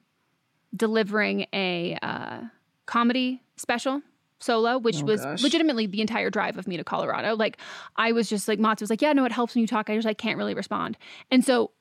delivering 0.75 1.45
a 1.53 1.97
uh, 2.01 2.41
comedy 2.85 3.41
special 3.55 4.01
solo, 4.41 4.77
which 4.77 5.01
was 5.03 5.21
gosh. 5.21 5.41
legitimately 5.41 5.85
the 5.85 6.01
entire 6.01 6.29
drive 6.29 6.57
of 6.57 6.67
me 6.67 6.75
to 6.75 6.83
Colorado. 6.83 7.33
Like 7.33 7.59
I 7.95 8.11
was 8.11 8.27
just 8.27 8.49
like, 8.49 8.59
Mats 8.59 8.81
was 8.81 8.89
like, 8.89 9.01
yeah, 9.01 9.13
no, 9.13 9.23
it 9.23 9.31
helps 9.31 9.55
when 9.55 9.61
you 9.61 9.67
talk. 9.67 9.89
I 9.89 9.95
just 9.95 10.05
like 10.05 10.17
can't 10.17 10.37
really 10.37 10.53
respond, 10.53 10.97
and 11.31 11.45
so 11.45 11.71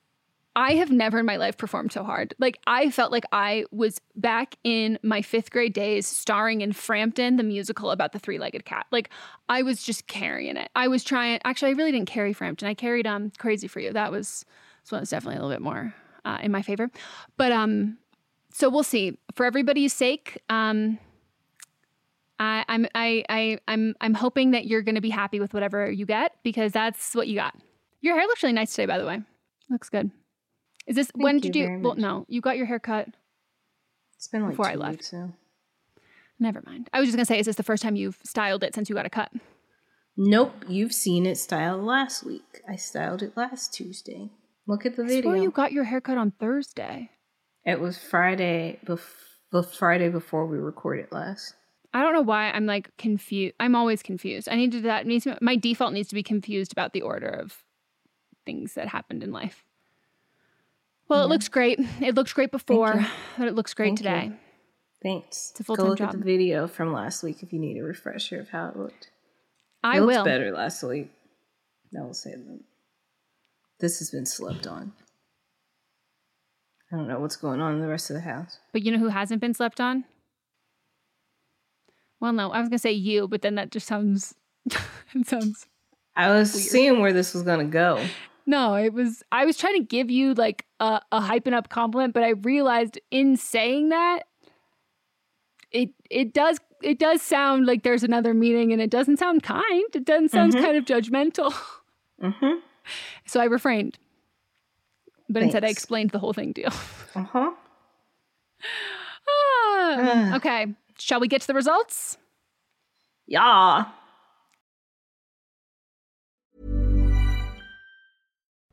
I 0.59 0.73
have 0.73 0.91
never 0.91 1.19
in 1.19 1.25
my 1.25 1.37
life 1.37 1.57
performed 1.57 1.93
so 1.93 2.03
hard. 2.03 2.35
Like 2.37 2.59
I 2.67 2.89
felt 2.91 3.13
like 3.13 3.23
I 3.31 3.63
was 3.71 4.01
back 4.17 4.57
in 4.65 4.99
my 5.01 5.21
fifth 5.21 5.51
grade 5.51 5.71
days, 5.71 6.05
starring 6.05 6.59
in 6.59 6.73
Frampton, 6.73 7.37
the 7.37 7.43
musical 7.43 7.91
about 7.91 8.11
the 8.11 8.19
three-legged 8.19 8.65
cat. 8.65 8.85
Like 8.91 9.09
I 9.47 9.61
was 9.61 9.81
just 9.81 10.07
carrying 10.07 10.57
it. 10.57 10.69
I 10.75 10.89
was 10.89 11.05
trying. 11.05 11.39
Actually, 11.45 11.69
I 11.69 11.75
really 11.75 11.93
didn't 11.93 12.09
carry 12.09 12.33
Frampton. 12.33 12.67
I 12.67 12.73
carried 12.73 13.07
um 13.07 13.31
Crazy 13.37 13.69
for 13.69 13.79
You. 13.79 13.93
That 13.93 14.11
was 14.11 14.43
this 14.83 14.91
one 14.91 14.99
was 14.99 15.09
definitely 15.09 15.37
a 15.37 15.41
little 15.45 15.55
bit 15.55 15.61
more 15.61 15.95
uh, 16.25 16.39
in 16.41 16.51
my 16.51 16.61
favor. 16.61 16.91
But 17.37 17.53
um, 17.53 17.97
so 18.51 18.69
we'll 18.69 18.83
see. 18.83 19.17
For 19.35 19.45
everybody's 19.45 19.93
sake, 19.93 20.41
um, 20.49 20.99
I, 22.37 22.65
I'm 22.67 22.85
I, 22.93 23.23
I 23.29 23.59
I'm 23.69 23.95
I'm 24.01 24.13
hoping 24.13 24.51
that 24.51 24.65
you're 24.65 24.81
gonna 24.81 24.99
be 24.99 25.09
happy 25.09 25.39
with 25.39 25.53
whatever 25.53 25.89
you 25.89 26.05
get 26.05 26.33
because 26.43 26.73
that's 26.73 27.15
what 27.15 27.29
you 27.29 27.35
got. 27.35 27.55
Your 28.01 28.15
hair 28.15 28.27
looks 28.27 28.43
really 28.43 28.51
nice 28.51 28.71
today, 28.75 28.87
by 28.87 28.97
the 28.97 29.05
way. 29.05 29.21
Looks 29.69 29.87
good. 29.87 30.11
Is 30.89 30.95
this 30.95 31.11
when 31.13 31.35
you 31.35 31.41
did 31.41 31.55
you? 31.55 31.79
Well, 31.81 31.95
no, 31.95 32.25
you 32.27 32.41
got 32.41 32.57
your 32.57 32.65
hair 32.65 32.79
cut. 32.79 33.07
It's 34.17 34.27
been 34.27 34.41
like 34.41 34.51
Before 34.51 34.67
I 34.67 34.73
left. 34.73 34.91
weeks 34.93 35.13
now. 35.13 35.33
Never 36.39 36.63
mind. 36.65 36.89
I 36.91 36.99
was 36.99 37.07
just 37.07 37.15
gonna 37.15 37.25
say, 37.25 37.37
is 37.39 37.45
this 37.45 37.57
the 37.57 37.63
first 37.63 37.83
time 37.83 37.95
you've 37.95 38.17
styled 38.23 38.63
it 38.63 38.73
since 38.73 38.89
you 38.89 38.95
got 38.95 39.05
a 39.05 39.09
cut? 39.09 39.31
Nope, 40.17 40.65
you've 40.67 40.93
seen 40.93 41.27
it 41.27 41.37
styled 41.37 41.83
last 41.83 42.25
week. 42.25 42.61
I 42.67 42.75
styled 42.75 43.21
it 43.21 43.37
last 43.37 43.71
Tuesday. 43.71 44.31
Look 44.65 44.85
at 44.85 44.95
the 44.95 45.03
video. 45.03 45.21
Before 45.21 45.33
video. 45.33 45.43
you 45.43 45.51
got 45.51 45.71
your 45.71 45.83
hair 45.83 46.01
cut 46.01 46.17
on 46.17 46.31
Thursday. 46.31 47.11
it 47.63 47.79
was 47.79 47.99
Friday 47.99 48.79
bef- 48.83 49.01
the 49.51 49.61
Friday 49.61 50.09
before 50.09 50.47
we 50.47 50.57
recorded 50.57 51.11
last. 51.11 51.53
I 51.93 52.01
don't 52.01 52.13
know 52.13 52.21
why 52.21 52.49
I'm 52.49 52.65
like 52.65 52.89
confused. 52.97 53.53
I'm 53.59 53.75
always 53.75 54.01
confused. 54.01 54.49
I 54.49 54.55
need 54.55 54.71
to 54.71 54.81
that 54.81 55.05
needs 55.05 55.25
to, 55.25 55.37
my 55.39 55.55
default 55.55 55.93
needs 55.93 56.09
to 56.09 56.15
be 56.15 56.23
confused 56.23 56.71
about 56.71 56.93
the 56.93 57.03
order 57.03 57.27
of 57.27 57.63
things 58.45 58.73
that 58.73 58.87
happened 58.87 59.23
in 59.23 59.31
life. 59.31 59.63
Well, 61.09 61.23
it 61.23 61.27
looks 61.27 61.47
great. 61.47 61.79
It 61.99 62.13
looked 62.15 62.33
great 62.35 62.51
before, 62.51 63.05
but 63.37 63.47
it 63.47 63.55
looks 63.55 63.73
great 63.73 63.97
Thank 63.97 63.99
you. 64.01 64.03
today. 64.03 64.31
Thanks. 65.01 65.51
It's 65.51 65.59
a 65.61 65.63
Go 65.63 65.75
full-time 65.75 65.85
Go 65.85 65.89
look 65.91 66.01
at 66.01 66.11
the 66.11 66.17
video 66.23 66.67
from 66.67 66.93
last 66.93 67.23
week 67.23 67.41
if 67.41 67.51
you 67.51 67.59
need 67.59 67.77
a 67.79 67.83
refresher 67.83 68.39
of 68.39 68.49
how 68.49 68.67
it 68.67 68.77
looked. 68.77 69.09
I 69.83 69.97
it 69.97 70.01
looked 70.01 70.17
will. 70.17 70.25
better 70.25 70.51
last 70.51 70.83
week. 70.83 71.09
I 71.97 72.01
will 72.03 72.13
say 72.13 72.31
that. 72.31 72.59
This 73.79 73.99
has 73.99 74.11
been 74.11 74.25
slept 74.25 74.67
on. 74.67 74.93
I 76.91 76.97
don't 76.97 77.07
know 77.07 77.19
what's 77.19 77.37
going 77.37 77.61
on 77.61 77.75
in 77.75 77.81
the 77.81 77.87
rest 77.87 78.09
of 78.09 78.15
the 78.15 78.21
house. 78.21 78.59
But 78.73 78.83
you 78.83 78.91
know 78.91 78.99
who 78.99 79.07
hasn't 79.07 79.41
been 79.41 79.53
slept 79.53 79.79
on? 79.79 80.05
Well, 82.19 82.33
no, 82.33 82.51
I 82.51 82.59
was 82.59 82.69
gonna 82.69 82.79
say 82.79 82.91
you, 82.91 83.27
but 83.27 83.41
then 83.41 83.55
that 83.55 83.71
just 83.71 83.87
sounds 83.87 84.35
it 84.65 85.27
sounds 85.27 85.65
I 86.15 86.29
was 86.31 86.51
seeing 86.51 86.99
where 86.99 87.13
this 87.13 87.33
was 87.33 87.43
gonna 87.43 87.65
go. 87.65 88.03
No, 88.49 88.73
it 88.73 88.93
was 88.93 89.21
I 89.31 89.45
was 89.45 89.57
trying 89.57 89.75
to 89.75 89.83
give 89.83 90.09
you 90.09 90.33
like 90.33 90.65
a, 90.79 90.99
a 91.11 91.21
hyping 91.21 91.53
up 91.53 91.69
compliment, 91.69 92.15
but 92.15 92.23
I 92.23 92.29
realized 92.29 92.99
in 93.11 93.37
saying 93.37 93.89
that 93.89 94.23
it 95.71 95.91
it 96.09 96.33
does 96.33 96.57
it 96.81 96.97
does 96.97 97.21
sound 97.21 97.67
like 97.67 97.83
there's 97.83 98.03
another 98.03 98.33
meaning 98.33 98.73
and 98.73 98.81
it 98.81 98.89
doesn't 98.89 99.17
sound 99.17 99.43
kind. 99.43 99.85
It 99.93 100.03
doesn't 100.03 100.29
sound 100.31 100.53
kind 100.53 100.75
of 100.75 100.85
judgmental. 100.85 101.53
Mm-hmm. 102.21 102.59
So 103.27 103.39
I 103.39 103.43
refrained. 103.43 103.99
But 105.29 105.43
instead 105.43 105.63
I 105.63 105.67
explained 105.67 106.09
the 106.09 106.17
whole 106.17 106.33
thing 106.33 106.55
to 106.55 106.61
you. 106.61 106.67
Uh 107.15 107.23
huh. 107.23 107.51
Ah, 109.29 110.35
okay. 110.37 110.73
Shall 110.97 111.19
we 111.19 111.27
get 111.27 111.41
to 111.41 111.47
the 111.47 111.53
results? 111.53 112.17
Yeah. 113.27 113.85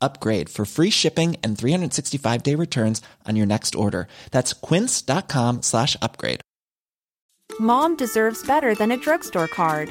upgrade 0.00 0.48
for 0.48 0.64
free 0.64 0.90
shipping 0.90 1.36
and 1.42 1.56
365 1.56 2.42
day 2.42 2.54
returns 2.54 3.00
on 3.26 3.36
your 3.36 3.46
next 3.46 3.74
order. 3.74 4.08
That's 4.30 4.52
quince.com 4.52 5.62
slash 5.62 5.96
upgrade. 6.02 6.40
Mom 7.58 7.96
deserves 7.96 8.46
better 8.46 8.74
than 8.74 8.92
a 8.92 8.96
drugstore 8.96 9.48
card. 9.48 9.90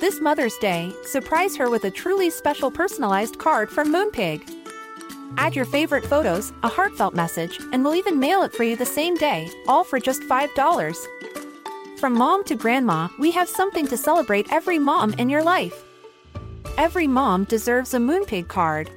This 0.00 0.20
Mother's 0.20 0.56
Day, 0.58 0.92
surprise 1.04 1.56
her 1.56 1.70
with 1.70 1.84
a 1.84 1.90
truly 1.90 2.30
special 2.30 2.70
personalized 2.70 3.38
card 3.38 3.70
from 3.70 3.92
Moonpig. 3.92 4.42
Add 5.36 5.54
your 5.54 5.64
favorite 5.64 6.04
photos, 6.04 6.52
a 6.62 6.68
heartfelt 6.68 7.14
message, 7.14 7.60
and 7.72 7.84
we'll 7.84 7.94
even 7.94 8.18
mail 8.18 8.42
it 8.42 8.52
for 8.52 8.64
you 8.64 8.76
the 8.76 8.86
same 8.86 9.14
day, 9.16 9.48
all 9.68 9.84
for 9.84 10.00
just 10.00 10.22
$5. 10.22 10.96
From 11.98 12.14
mom 12.14 12.44
to 12.44 12.54
grandma, 12.54 13.08
we 13.18 13.30
have 13.30 13.48
something 13.48 13.86
to 13.86 13.96
celebrate 13.96 14.52
every 14.52 14.78
mom 14.78 15.14
in 15.14 15.30
your 15.30 15.42
life. 15.42 15.84
Every 16.76 17.06
mom 17.06 17.44
deserves 17.44 17.94
a 17.94 17.98
Moonpig 17.98 18.48
card. 18.48 18.90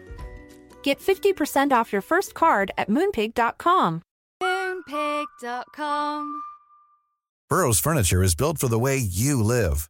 Get 0.84 1.00
50% 1.00 1.72
off 1.72 1.94
your 1.94 2.02
first 2.02 2.34
card 2.34 2.72
at 2.78 2.90
moonpig.com. 2.90 4.02
Moonpig.com. 4.44 6.42
Burrow's 7.50 7.80
furniture 7.80 8.22
is 8.22 8.36
built 8.36 8.58
for 8.58 8.68
the 8.68 8.78
way 8.78 8.98
you 8.98 9.42
live. 9.42 9.90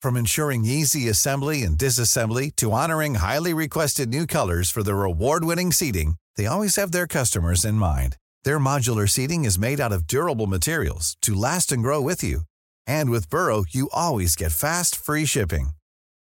From 0.00 0.16
ensuring 0.16 0.64
easy 0.64 1.08
assembly 1.08 1.62
and 1.62 1.76
disassembly 1.76 2.54
to 2.56 2.72
honoring 2.72 3.16
highly 3.16 3.52
requested 3.52 4.08
new 4.08 4.26
colors 4.26 4.70
for 4.70 4.82
their 4.82 5.04
award-winning 5.04 5.70
seating, 5.70 6.16
they 6.36 6.46
always 6.46 6.76
have 6.76 6.92
their 6.92 7.06
customers 7.06 7.64
in 7.64 7.74
mind. 7.74 8.16
Their 8.44 8.58
modular 8.58 9.08
seating 9.08 9.44
is 9.44 9.58
made 9.58 9.80
out 9.80 9.92
of 9.92 10.06
durable 10.06 10.46
materials 10.46 11.18
to 11.22 11.34
last 11.34 11.72
and 11.72 11.82
grow 11.82 12.00
with 12.00 12.22
you. 12.22 12.40
And 12.86 13.10
with 13.10 13.28
Burrow, 13.30 13.64
you 13.68 13.90
always 13.92 14.34
get 14.34 14.52
fast, 14.52 14.96
free 14.96 15.26
shipping. 15.26 15.70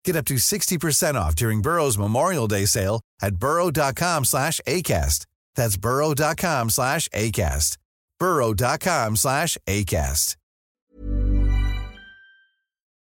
Get 0.08 0.16
up 0.16 0.24
to 0.24 0.36
60% 0.36 1.16
off 1.16 1.36
during 1.36 1.60
Burrow's 1.60 1.98
Memorial 1.98 2.48
Day 2.48 2.64
sale 2.64 3.02
at 3.20 3.36
burrow.com 3.36 4.24
slash 4.24 4.58
ACAST. 4.66 5.26
That's 5.54 5.76
burrow.com 5.76 6.70
slash 6.70 7.10
ACAST. 7.10 7.76
burrow.com 8.18 9.16
slash 9.16 9.58
ACAST. 9.66 10.36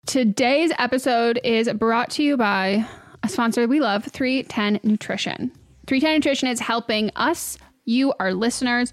Today's 0.06 0.70
episode 0.78 1.40
is 1.42 1.68
brought 1.72 2.10
to 2.10 2.22
you 2.22 2.36
by 2.36 2.86
a 3.24 3.28
sponsor 3.28 3.66
we 3.66 3.80
love, 3.80 4.04
310 4.04 4.88
Nutrition. 4.88 5.50
310 5.88 6.14
Nutrition 6.14 6.48
is 6.50 6.60
helping 6.60 7.10
us, 7.16 7.58
you, 7.84 8.12
our 8.20 8.32
listeners, 8.32 8.92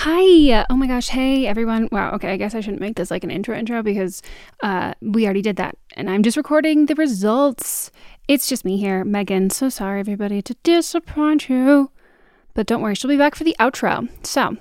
Hi. 0.00 0.64
Oh 0.68 0.76
my 0.76 0.86
gosh. 0.86 1.08
Hey, 1.08 1.46
everyone. 1.46 1.88
Wow. 1.90 2.12
Okay. 2.12 2.30
I 2.30 2.36
guess 2.36 2.54
I 2.54 2.60
shouldn't 2.60 2.82
make 2.82 2.96
this 2.96 3.10
like 3.10 3.24
an 3.24 3.30
intro 3.30 3.56
intro 3.56 3.82
because 3.82 4.22
uh, 4.62 4.92
we 5.00 5.24
already 5.24 5.42
did 5.42 5.56
that. 5.56 5.76
And 5.94 6.10
I'm 6.10 6.22
just 6.22 6.36
recording 6.36 6.86
the 6.86 6.94
results. 6.94 7.90
It's 8.28 8.46
just 8.46 8.64
me 8.64 8.76
here, 8.76 9.04
Megan. 9.04 9.48
So 9.50 9.68
sorry, 9.70 10.00
everybody, 10.00 10.42
to 10.42 10.54
disappoint 10.62 11.48
you. 11.48 11.90
But 12.52 12.66
don't 12.66 12.82
worry, 12.82 12.94
she'll 12.94 13.08
be 13.08 13.16
back 13.16 13.34
for 13.34 13.44
the 13.44 13.56
outro. 13.58 14.08
So, 14.24 14.56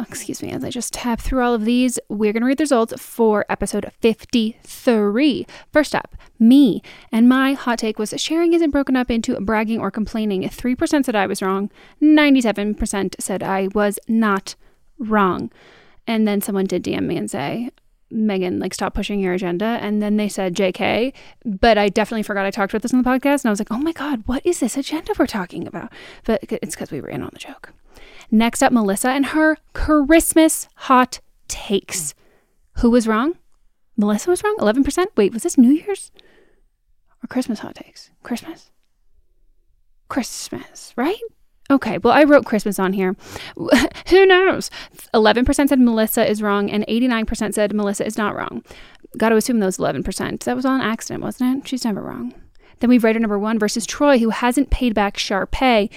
Oh, 0.00 0.04
excuse 0.08 0.42
me, 0.44 0.52
as 0.52 0.62
I 0.62 0.70
just 0.70 0.92
tab 0.92 1.18
through 1.18 1.42
all 1.42 1.54
of 1.54 1.64
these, 1.64 1.98
we're 2.08 2.32
going 2.32 2.42
to 2.42 2.46
read 2.46 2.58
the 2.58 2.62
results 2.62 2.94
for 3.02 3.44
episode 3.48 3.90
53. 4.00 5.46
First 5.72 5.92
up, 5.92 6.14
me. 6.38 6.82
And 7.10 7.28
my 7.28 7.54
hot 7.54 7.80
take 7.80 7.98
was 7.98 8.14
sharing 8.16 8.52
isn't 8.52 8.70
broken 8.70 8.96
up 8.96 9.10
into 9.10 9.40
bragging 9.40 9.80
or 9.80 9.90
complaining. 9.90 10.42
3% 10.42 11.04
said 11.04 11.16
I 11.16 11.26
was 11.26 11.42
wrong, 11.42 11.68
97% 12.00 13.16
said 13.18 13.42
I 13.42 13.68
was 13.74 13.98
not 14.06 14.54
wrong. 15.00 15.50
And 16.06 16.28
then 16.28 16.40
someone 16.40 16.66
did 16.66 16.84
DM 16.84 17.06
me 17.06 17.16
and 17.16 17.28
say, 17.28 17.70
Megan, 18.08 18.60
like, 18.60 18.74
stop 18.74 18.94
pushing 18.94 19.18
your 19.18 19.34
agenda. 19.34 19.78
And 19.82 20.00
then 20.00 20.16
they 20.16 20.28
said 20.28 20.54
JK, 20.54 21.12
but 21.44 21.76
I 21.76 21.88
definitely 21.88 22.22
forgot 22.22 22.46
I 22.46 22.52
talked 22.52 22.72
about 22.72 22.82
this 22.82 22.94
on 22.94 23.02
the 23.02 23.10
podcast. 23.10 23.42
And 23.42 23.46
I 23.46 23.50
was 23.50 23.58
like, 23.58 23.72
oh 23.72 23.78
my 23.78 23.92
God, 23.92 24.22
what 24.26 24.46
is 24.46 24.60
this 24.60 24.76
agenda 24.76 25.12
we're 25.18 25.26
talking 25.26 25.66
about? 25.66 25.92
But 26.24 26.44
it's 26.44 26.76
because 26.76 26.92
we 26.92 27.00
were 27.00 27.08
in 27.08 27.22
on 27.22 27.30
the 27.32 27.40
joke. 27.40 27.72
Next 28.30 28.62
up, 28.62 28.72
Melissa 28.72 29.08
and 29.10 29.26
her 29.26 29.56
Christmas 29.72 30.68
hot 30.74 31.20
takes. 31.48 32.14
Who 32.78 32.90
was 32.90 33.08
wrong? 33.08 33.34
Melissa 33.96 34.30
was 34.30 34.44
wrong? 34.44 34.56
11%? 34.58 35.06
Wait, 35.16 35.32
was 35.32 35.42
this 35.42 35.58
New 35.58 35.70
Year's? 35.70 36.12
Or 37.22 37.26
Christmas 37.26 37.60
hot 37.60 37.74
takes? 37.74 38.10
Christmas? 38.22 38.70
Christmas, 40.08 40.92
right? 40.96 41.18
Okay, 41.70 41.98
well, 41.98 42.14
I 42.14 42.24
wrote 42.24 42.46
Christmas 42.46 42.78
on 42.78 42.94
here. 42.94 43.14
Who 44.08 44.26
knows? 44.26 44.70
11% 45.12 45.68
said 45.68 45.80
Melissa 45.80 46.28
is 46.28 46.40
wrong, 46.40 46.70
and 46.70 46.86
89% 46.86 47.52
said 47.54 47.74
Melissa 47.74 48.06
is 48.06 48.16
not 48.16 48.34
wrong. 48.34 48.62
Got 49.18 49.30
to 49.30 49.36
assume 49.36 49.58
those 49.58 49.76
11%. 49.76 50.44
That 50.44 50.56
was 50.56 50.64
on 50.64 50.80
accident, 50.80 51.22
wasn't 51.22 51.58
it? 51.58 51.68
She's 51.68 51.84
never 51.84 52.02
wrong. 52.02 52.32
Then 52.80 52.90
we 52.90 52.96
have 52.96 53.04
writer 53.04 53.18
number 53.18 53.38
one 53.38 53.58
versus 53.58 53.86
Troy, 53.86 54.18
who 54.18 54.30
hasn't 54.30 54.70
paid 54.70 54.94
back 54.94 55.16
Sharpay 55.16 55.90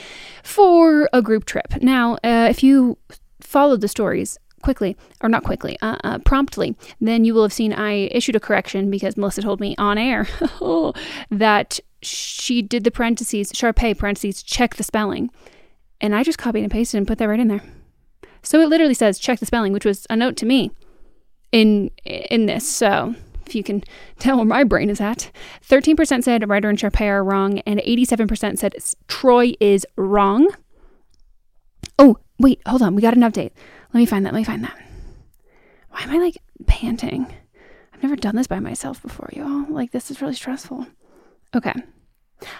for 0.43 1.09
a 1.13 1.21
group 1.21 1.45
trip. 1.45 1.81
Now, 1.81 2.15
uh, 2.23 2.47
if 2.49 2.63
you 2.63 2.97
followed 3.39 3.81
the 3.81 3.87
stories 3.87 4.37
quickly, 4.61 4.95
or 5.21 5.29
not 5.29 5.43
quickly, 5.43 5.77
uh, 5.81 5.97
uh, 6.03 6.17
promptly, 6.19 6.75
then 6.99 7.25
you 7.25 7.33
will 7.33 7.43
have 7.43 7.53
seen 7.53 7.73
I 7.73 8.09
issued 8.11 8.35
a 8.35 8.39
correction 8.39 8.91
because 8.91 9.17
Melissa 9.17 9.41
told 9.41 9.59
me 9.59 9.75
on 9.77 9.97
air 9.97 10.27
that 11.31 11.79
she 12.01 12.61
did 12.61 12.83
the 12.83 12.91
parentheses, 12.91 13.51
Sharpay 13.51 13.97
parentheses, 13.97 14.43
check 14.43 14.75
the 14.75 14.83
spelling. 14.83 15.29
And 15.99 16.15
I 16.15 16.23
just 16.23 16.37
copied 16.37 16.63
and 16.63 16.71
pasted 16.71 16.97
and 16.97 17.07
put 17.07 17.17
that 17.19 17.27
right 17.27 17.39
in 17.39 17.47
there. 17.47 17.63
So 18.43 18.59
it 18.59 18.69
literally 18.69 18.95
says 18.95 19.19
check 19.19 19.39
the 19.39 19.45
spelling, 19.45 19.73
which 19.73 19.85
was 19.85 20.07
a 20.09 20.15
note 20.15 20.35
to 20.37 20.45
me 20.45 20.71
in 21.51 21.91
in 22.05 22.47
this. 22.47 22.67
So 22.67 23.15
if 23.51 23.55
you 23.55 23.63
can 23.63 23.83
tell 24.17 24.37
where 24.37 24.45
my 24.45 24.63
brain 24.63 24.89
is 24.89 25.01
at. 25.01 25.29
13% 25.67 26.23
said 26.23 26.49
writer 26.49 26.69
and 26.69 26.77
Sharpay 26.77 27.07
are 27.07 27.23
wrong, 27.23 27.59
and 27.59 27.79
87% 27.81 28.57
said 28.57 28.75
Troy 29.07 29.53
is 29.59 29.85
wrong. 29.97 30.49
Oh, 31.99 32.17
wait, 32.39 32.61
hold 32.65 32.81
on. 32.81 32.95
We 32.95 33.01
got 33.01 33.15
an 33.15 33.21
update. 33.21 33.51
Let 33.93 33.99
me 33.99 34.05
find 34.05 34.25
that. 34.25 34.33
Let 34.33 34.39
me 34.39 34.45
find 34.45 34.63
that. 34.63 34.77
Why 35.89 36.03
am 36.03 36.11
I 36.11 36.17
like 36.17 36.37
panting? 36.65 37.27
I've 37.93 38.01
never 38.01 38.15
done 38.15 38.37
this 38.37 38.47
by 38.47 38.59
myself 38.59 39.01
before, 39.01 39.29
y'all. 39.33 39.65
Like, 39.69 39.91
this 39.91 40.09
is 40.09 40.21
really 40.21 40.33
stressful. 40.33 40.87
Okay. 41.53 41.73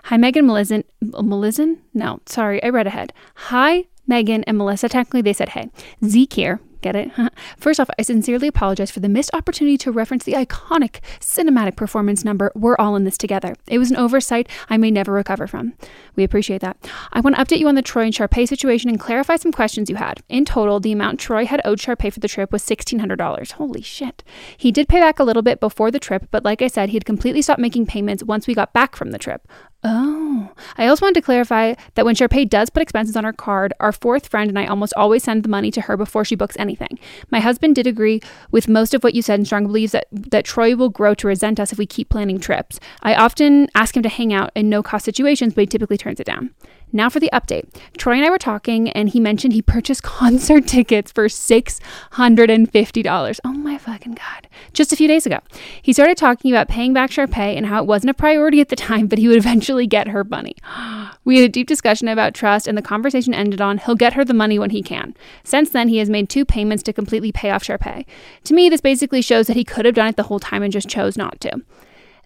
Hi, 0.04 0.18
Megan 0.18 0.46
Melizin. 0.46 0.84
Melizin? 1.02 1.82
No, 1.94 2.20
sorry, 2.26 2.62
I 2.62 2.70
read 2.70 2.88
ahead. 2.88 3.14
Hi, 3.36 3.86
Megan 4.06 4.44
and 4.44 4.58
Melissa. 4.58 4.90
Technically, 4.90 5.22
they 5.22 5.34
said 5.34 5.50
hey. 5.50 5.72
Zeke 6.06 6.34
here. 6.34 6.60
Get 6.82 6.96
it? 6.96 7.12
First 7.58 7.80
off, 7.80 7.90
I 7.98 8.02
sincerely 8.02 8.48
apologize 8.48 8.92
for 8.92 9.00
the 9.00 9.10
missed 9.10 9.34
opportunity 9.34 9.78
to 9.80 9.92
reference 9.92 10.24
the 10.24 10.34
iconic 10.34 11.00
cinematic 11.20 11.76
performance 11.76 12.26
number, 12.26 12.52
We're 12.56 12.76
All 12.78 12.96
in 12.96 13.04
This 13.04 13.18
Together. 13.18 13.56
It 13.68 13.78
was 13.78 13.92
an 13.92 13.98
oversight 13.98 14.50
I 14.70 14.78
may 14.78 14.92
never 14.92 15.12
recover 15.12 15.48
from. 15.48 15.74
We 16.16 16.24
appreciate 16.24 16.62
that. 16.62 16.78
I 17.14 17.20
want 17.20 17.36
to 17.36 17.44
update 17.44 17.60
you 17.60 17.68
on 17.68 17.76
the 17.76 17.82
Troy 17.82 18.04
and 18.04 18.14
Sharpay 18.14 18.48
situation 18.48 18.90
and 18.90 19.00
clarify 19.00 19.36
some 19.36 19.52
questions 19.52 19.90
you 19.90 19.96
had. 19.96 20.22
In 20.28 20.46
total, 20.46 20.80
the 20.80 20.92
amount 20.92 21.20
Troy 21.20 21.46
had 21.46 21.62
owed 21.64 21.80
Sharpay 21.80 22.12
for 22.12 22.20
the 22.20 22.28
trip 22.28 22.52
was 22.52 22.64
$1,600. 22.64 23.52
Holy 23.54 23.82
shit. 23.82 24.24
He 24.58 24.72
did 24.72 24.90
pay 24.90 25.00
back 25.00 25.20
a 25.20 25.24
little 25.24 25.44
bit 25.44 25.60
before 25.60 25.92
the 25.92 26.00
trip, 26.00 26.28
but 26.32 26.44
like 26.44 26.62
I 26.62 26.68
said, 26.68 26.90
he 26.90 26.96
had 26.96 27.06
completely 27.06 27.42
stopped 27.42 27.60
making 27.60 27.86
payments 27.86 28.24
once 28.24 28.48
we 28.48 28.56
got 28.56 28.74
back 28.74 28.96
from 28.96 29.12
the 29.12 29.20
trip. 29.20 29.48
Oh, 29.84 30.52
I 30.78 30.86
also 30.86 31.06
wanted 31.06 31.16
to 31.16 31.26
clarify 31.26 31.74
that 31.96 32.06
when 32.06 32.14
Sharpay 32.14 32.48
does 32.48 32.70
put 32.70 32.84
expenses 32.84 33.16
on 33.16 33.24
her 33.24 33.34
card, 33.34 33.74
our 33.80 33.92
fourth 33.92 34.28
friend 34.28 34.48
and 34.48 34.60
I 34.60 34.68
almost 34.68 34.94
always 34.96 35.24
send 35.24 35.42
the 35.42 35.50
money 35.50 35.72
to 35.72 35.82
her 35.82 35.98
before 35.98 36.24
she 36.24 36.36
books 36.36 36.56
anything. 36.60 37.00
My 37.32 37.40
husband 37.40 37.76
did 37.76 37.88
agree 37.88 38.22
with 38.52 38.68
most 38.68 38.94
of 38.94 39.04
what 39.04 39.16
you 39.16 39.24
said 39.24 39.40
and 39.40 39.48
strongly 39.48 39.68
believes 39.68 39.94
that, 39.94 40.06
that 40.12 40.46
Troy 40.46 40.76
will 40.76 40.90
grow 40.90 41.16
to 41.16 41.28
resent 41.28 41.60
us 41.60 41.72
if 41.72 41.80
we 41.80 41.88
keep 41.88 42.10
planning 42.10 42.40
trips. 42.40 42.80
I 43.02 43.16
often 43.16 43.70
ask 43.74 43.98
him 43.98 44.04
to 44.04 44.10
hang 44.10 44.32
out 44.32 44.52
in 44.54 44.70
no 44.70 44.84
cost 44.84 45.04
situations, 45.04 45.56
but 45.56 45.62
he 45.62 45.68
typically 45.68 45.98
turns 45.98 46.20
it 46.20 46.28
down. 46.28 46.54
Now 46.94 47.10
for 47.10 47.20
the 47.20 47.30
update. 47.32 47.68
Troy 47.98 48.14
and 48.14 48.26
I 48.26 48.30
were 48.30 48.38
talking, 48.38 48.90
and 48.90 49.10
he 49.10 49.20
mentioned 49.20 49.54
he 49.54 49.62
purchased 49.62 50.04
concert 50.22 50.68
tickets 50.68 51.12
for 51.12 51.28
$650. 51.28 53.40
Oh 53.46 53.54
my 53.54 53.78
fucking 53.78 54.14
God. 54.14 54.48
Just 54.74 54.92
a 54.92 54.96
few 54.96 55.08
days 55.08 55.26
ago. 55.26 55.40
He 55.82 55.94
started 55.94 56.18
talking 56.18 56.52
about 56.52 56.68
paying 56.68 56.94
back 56.94 57.12
Sharpay 57.12 57.56
and 57.56 57.66
how 57.66 57.82
it 57.82 57.88
wasn't 57.88 58.10
a 58.10 58.14
priority 58.14 58.62
at 58.62 58.70
the 58.70 58.76
time, 58.76 59.08
but 59.08 59.20
he 59.20 59.28
would 59.28 59.38
eventually 59.38 59.88
get 59.88 60.10
her 60.10 60.24
money. 60.24 60.56
We 61.24 61.36
had 61.36 61.46
a 61.46 61.50
deep 61.50 61.68
discussion 61.68 62.08
about 62.08 62.34
trust, 62.34 62.68
and 62.68 62.76
the 62.76 62.82
conversation 62.82 63.32
ended 63.32 63.62
on 63.62 63.78
he'll 63.78 63.94
get 63.94 64.14
her 64.14 64.26
the 64.26 64.34
money 64.34 64.58
when 64.58 64.72
he 64.72 64.82
can. 64.82 65.14
Since 65.44 65.70
then, 65.70 65.88
he 65.88 65.98
has 65.98 66.10
made 66.10 66.30
two 66.30 66.46
payments 66.46 66.82
to 66.84 66.94
completely 66.94 67.32
pay 67.32 67.52
off 67.52 67.64
Sharpay. 67.64 68.06
To 68.46 68.54
me, 68.56 68.70
this 68.70 68.82
basically 68.82 69.22
shows 69.22 69.46
that 69.46 69.56
he 69.56 69.64
could 69.64 69.86
have 69.86 69.94
done 69.94 70.08
it 70.08 70.16
the 70.16 70.24
whole 70.24 70.40
time 70.40 70.64
and 70.64 70.74
just 70.74 70.90
chose 70.90 71.18
not 71.18 71.40
to. 71.42 71.62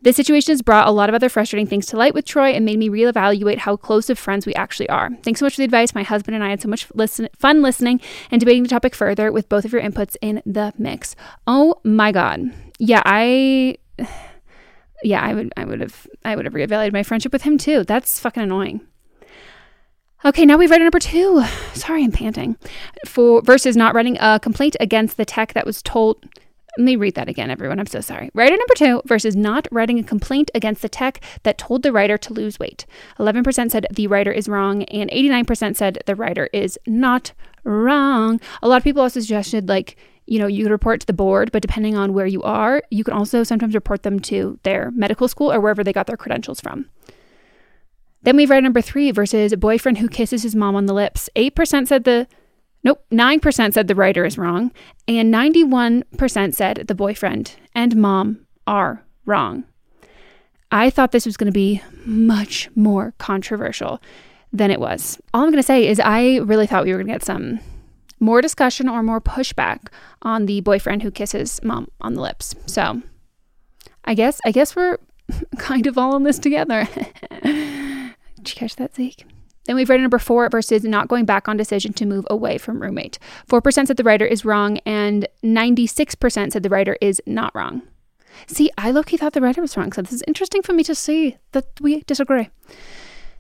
This 0.06 0.16
situation 0.18 0.52
has 0.52 0.62
brought 0.62 0.88
a 0.88 0.92
lot 0.92 1.10
of 1.10 1.16
other 1.16 1.30
frustrating 1.30 1.66
things 1.66 1.88
to 1.88 1.98
light 1.98 2.14
with 2.14 2.26
Troy 2.26 2.50
and 2.52 2.64
made 2.64 2.78
me 2.78 2.90
reevaluate 2.90 3.58
how 3.58 3.76
close 3.76 4.08
of 4.08 4.20
friends 4.20 4.46
we 4.46 4.54
actually 4.54 4.88
are. 4.88 5.10
Thanks 5.24 5.40
so 5.40 5.48
much 5.48 5.56
for 5.56 5.62
the 5.62 5.66
advice. 5.66 5.96
My 5.96 6.04
husband 6.04 6.36
and 6.36 6.44
I 6.44 6.52
had 6.52 6.62
so 6.62 6.70
much 6.70 6.86
listen- 6.94 7.28
fun 7.36 7.64
listening 7.64 8.00
and 8.30 8.40
debating 8.40 8.62
the 8.62 8.70
topic 8.70 8.94
further 8.94 9.32
with 9.32 9.50
both 9.50 9.66
of 9.66 9.74
your 9.74 9.82
inputs 9.82 10.16
in 10.22 10.44
the 10.46 10.74
mix. 10.78 11.16
Oh 11.48 11.82
my 11.84 12.12
God. 12.12 12.54
Yeah, 12.78 13.02
I. 13.04 13.78
Yeah, 15.04 15.22
I 15.22 15.34
would, 15.34 15.54
I 15.56 15.66
would 15.66 15.82
have, 15.82 16.08
I 16.24 16.36
would 16.36 16.46
have 16.46 16.54
reevaluated 16.54 16.94
my 16.94 17.04
friendship 17.04 17.34
with 17.34 17.44
him 17.44 17.58
too. 17.58 17.84
That's 17.84 18.18
fucking 18.18 18.42
annoying. 18.42 18.82
Okay, 20.24 20.46
now 20.46 20.58
we've 20.58 20.72
read 20.72 20.82
number 20.82 21.00
two. 21.00 21.44
Sorry, 21.74 22.04
I'm 22.04 22.12
panting. 22.12 22.58
For 23.06 23.42
versus 23.42 23.76
not 23.76 23.94
writing 23.94 24.18
a 24.20 24.40
complaint 24.40 24.78
against 24.80 25.18
the 25.18 25.26
tech 25.26 25.54
that 25.54 25.66
was 25.66 25.84
told 25.84 26.26
let 26.78 26.84
me 26.84 26.96
read 26.96 27.16
that 27.16 27.30
again, 27.30 27.50
everyone. 27.50 27.80
I'm 27.80 27.86
so 27.86 28.02
sorry. 28.02 28.30
Writer 28.34 28.58
number 28.58 28.74
two 28.76 29.02
versus 29.06 29.36
not 29.36 29.68
writing 29.72 30.00
a 30.00 30.04
complaint 30.04 30.52
against 30.54 30.82
the 30.82 30.90
tech 30.90 31.22
that 31.44 31.58
told 31.58 31.84
the 31.84 31.92
writer 31.92 32.18
to 32.18 32.34
lose 32.34 32.60
weight. 32.60 32.86
11% 33.18 33.72
said 33.72 33.88
the 33.92 34.08
writer 34.08 34.32
is 34.32 34.50
wrong, 34.50 34.84
and 34.84 35.10
89% 35.10 35.76
said 35.76 36.04
the 36.06 36.16
writer 36.16 36.50
is 36.52 36.78
not 36.86 37.32
wrong. 37.64 38.42
A 38.62 38.68
lot 38.68 38.78
of 38.78 38.84
people 38.84 39.02
also 39.02 39.20
suggested, 39.20 39.70
like, 39.70 39.96
you 40.26 40.40
know, 40.40 40.48
you 40.48 40.64
could 40.64 40.72
report 40.72 41.02
to 41.02 41.08
the 41.08 41.14
board, 41.14 41.52
but 41.52 41.62
depending 41.62 41.96
on 41.96 42.14
where 42.14 42.26
you 42.26 42.42
are, 42.44 42.82
you 42.90 43.04
can 43.04 43.14
also 43.14 43.44
sometimes 43.44 43.76
report 43.76 44.04
them 44.04 44.20
to 44.22 44.60
their 44.64 44.92
medical 44.92 45.28
school 45.28 45.52
or 45.52 45.60
wherever 45.62 45.84
they 45.84 45.94
got 45.94 46.08
their 46.08 46.18
credentials 46.18 46.60
from. 46.60 46.90
Then 48.24 48.36
we've 48.36 48.50
read 48.50 48.64
number 48.64 48.82
three 48.82 49.12
versus 49.12 49.54
a 49.54 49.58
boyfriend 49.58 50.00
who 50.00 50.10
kisses 50.10 50.42
his 50.42 50.56
mom 50.56 50.76
on 50.76 50.88
the 50.88 50.94
lips. 50.96 51.30
8% 51.36 51.88
said 51.88 52.06
the 52.06 52.28
Nope, 52.86 53.04
9% 53.12 53.74
said 53.74 53.88
the 53.88 53.96
writer 53.96 54.24
is 54.26 54.38
wrong, 54.38 54.72
and 55.08 55.34
91% 55.34 56.54
said 56.54 56.84
the 56.88 56.94
boyfriend 56.94 57.56
and 57.74 57.96
mom 57.96 58.46
are 58.68 59.04
wrong. 59.26 59.64
I 60.72 60.92
thought 60.92 61.12
this 61.12 61.26
was 61.26 61.36
going 61.36 61.52
to 61.52 61.52
be 61.52 61.82
much 62.06 62.70
more 62.76 63.16
controversial 63.18 64.00
than 64.54 64.70
it 64.70 64.80
was. 64.80 65.20
All 65.34 65.42
I'm 65.42 65.50
going 65.50 65.58
to 65.58 65.64
say 65.64 65.88
is 65.88 66.00
I 66.00 66.38
really 66.38 66.68
thought 66.68 66.86
we 66.86 66.92
were 66.92 67.00
going 67.00 67.08
to 67.08 67.14
get 67.14 67.26
some 67.26 67.60
more 68.20 68.40
discussion 68.40 68.88
or 68.88 69.02
more 69.02 69.20
pushback 69.20 69.88
on 70.22 70.46
the 70.46 70.62
boyfriend 70.62 71.02
who 71.02 71.10
kisses 71.10 71.60
mom 71.64 71.90
on 72.02 72.14
the 72.14 72.22
lips. 72.22 72.54
So, 72.68 73.02
I 74.06 74.14
guess 74.14 74.40
I 74.46 74.52
guess 74.52 74.76
we're 74.76 75.00
kind 75.58 75.88
of 75.88 75.98
all 75.98 76.16
in 76.16 76.24
this 76.24 76.38
together. 76.38 76.88
Did 77.42 78.14
you 78.50 78.56
catch 78.56 78.76
that, 78.76 78.96
Zeke? 78.96 79.26
Then 79.66 79.76
we've 79.76 79.90
read 79.90 80.02
number 80.02 80.20
four 80.20 80.48
versus 80.50 80.84
not 80.84 81.08
going 81.08 81.26
back 81.26 81.48
on 81.48 81.58
decision 81.58 81.94
to 81.94 82.06
move 82.06 82.26
away 82.30 82.58
from 82.58 82.82
roommate. 82.82 83.20
4% 83.48 83.88
said 83.88 83.98
the 83.98 84.04
writer 84.04 84.26
is 84.26 84.46
wrong, 84.46 84.78
and 84.86 85.28
96% 85.44 86.52
said 86.52 86.64
the 86.64 86.70
writer 86.70 86.98
is 87.02 87.22
not 87.26 87.54
wrong. 87.56 87.82
See, 88.48 88.70
I 88.78 88.92
low 88.92 89.04
key 89.04 89.18
thought 89.18 89.34
the 89.34 89.42
writer 89.42 89.62
was 89.62 89.76
wrong, 89.78 89.92
so 89.92 90.02
this 90.02 90.14
is 90.14 90.24
interesting 90.28 90.62
for 90.62 90.74
me 90.74 90.84
to 90.84 90.96
see 90.96 91.38
that 91.54 91.66
we 91.82 92.02
disagree. 92.02 92.50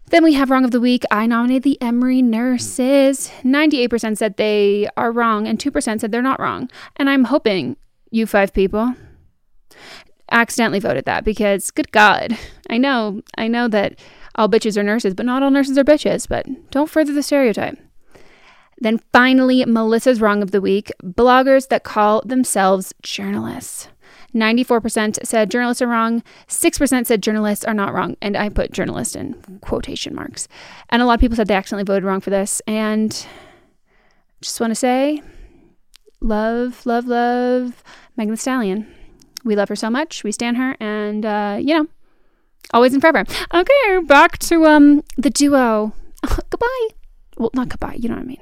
Then 0.07 0.23
we 0.23 0.33
have 0.33 0.51
wrong 0.51 0.63
of 0.63 0.71
the 0.71 0.79
week. 0.79 1.03
I 1.09 1.25
nominated 1.25 1.63
the 1.63 1.81
Emory 1.81 2.21
nurses. 2.21 3.31
98% 3.43 4.17
said 4.17 4.37
they 4.37 4.87
are 4.95 5.11
wrong, 5.11 5.47
and 5.47 5.59
2% 5.59 5.99
said 5.99 6.11
they're 6.11 6.21
not 6.21 6.39
wrong. 6.39 6.69
And 6.95 7.09
I'm 7.09 7.25
hoping 7.25 7.75
you 8.11 8.27
five 8.27 8.53
people 8.53 8.93
accidentally 10.31 10.79
voted 10.79 11.05
that 11.05 11.23
because 11.23 11.71
good 11.71 11.91
God, 11.91 12.37
I 12.69 12.77
know, 12.77 13.21
I 13.37 13.47
know 13.47 13.67
that 13.67 13.99
all 14.35 14.49
bitches 14.49 14.77
are 14.77 14.83
nurses, 14.83 15.13
but 15.13 15.25
not 15.25 15.43
all 15.43 15.51
nurses 15.51 15.77
are 15.77 15.83
bitches, 15.83 16.27
but 16.27 16.45
don't 16.71 16.89
further 16.89 17.13
the 17.13 17.23
stereotype. 17.23 17.77
Then 18.77 18.99
finally, 19.13 19.63
Melissa's 19.65 20.19
wrong 20.19 20.43
of 20.43 20.51
the 20.51 20.61
week 20.61 20.91
bloggers 21.01 21.69
that 21.69 21.83
call 21.83 22.21
themselves 22.25 22.93
journalists. 23.01 23.87
94% 24.33 25.25
said 25.25 25.49
journalists 25.49 25.81
are 25.81 25.87
wrong, 25.87 26.21
6% 26.49 27.05
said 27.05 27.23
journalists 27.23 27.63
are 27.63 27.73
not 27.73 27.93
wrong, 27.93 28.17
and 28.21 28.35
I 28.35 28.49
put 28.49 28.73
journalist 28.73 29.15
in 29.15 29.33
quotation 29.61 30.13
marks. 30.13 30.49
And 30.89 31.01
a 31.01 31.05
lot 31.05 31.13
of 31.13 31.19
people 31.21 31.37
said 31.37 31.47
they 31.47 31.55
accidentally 31.55 31.85
voted 31.85 32.03
wrong 32.03 32.19
for 32.19 32.31
this. 32.31 32.61
And 32.67 33.11
just 34.41 34.59
want 34.59 34.71
to 34.71 34.75
say, 34.75 35.21
love, 36.19 36.85
love, 36.85 37.07
love 37.07 37.81
Megan 38.17 38.33
Thee 38.33 38.37
Stallion. 38.37 38.87
We 39.45 39.55
love 39.55 39.69
her 39.69 39.75
so 39.75 39.89
much. 39.89 40.23
We 40.23 40.31
stand 40.31 40.57
her, 40.57 40.75
and 40.79 41.25
uh, 41.25 41.57
you 41.61 41.75
know, 41.75 41.87
always 42.73 42.93
and 42.93 43.01
forever. 43.01 43.25
Okay, 43.53 43.99
back 44.05 44.37
to 44.39 44.65
um 44.65 45.03
the 45.17 45.29
duo. 45.29 45.93
goodbye. 46.49 46.87
Well, 47.37 47.51
not 47.53 47.69
goodbye. 47.69 47.97
You 47.99 48.09
know 48.09 48.15
what 48.15 48.23
I 48.23 48.25
mean. 48.25 48.41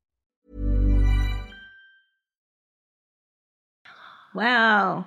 Wow. 4.33 5.05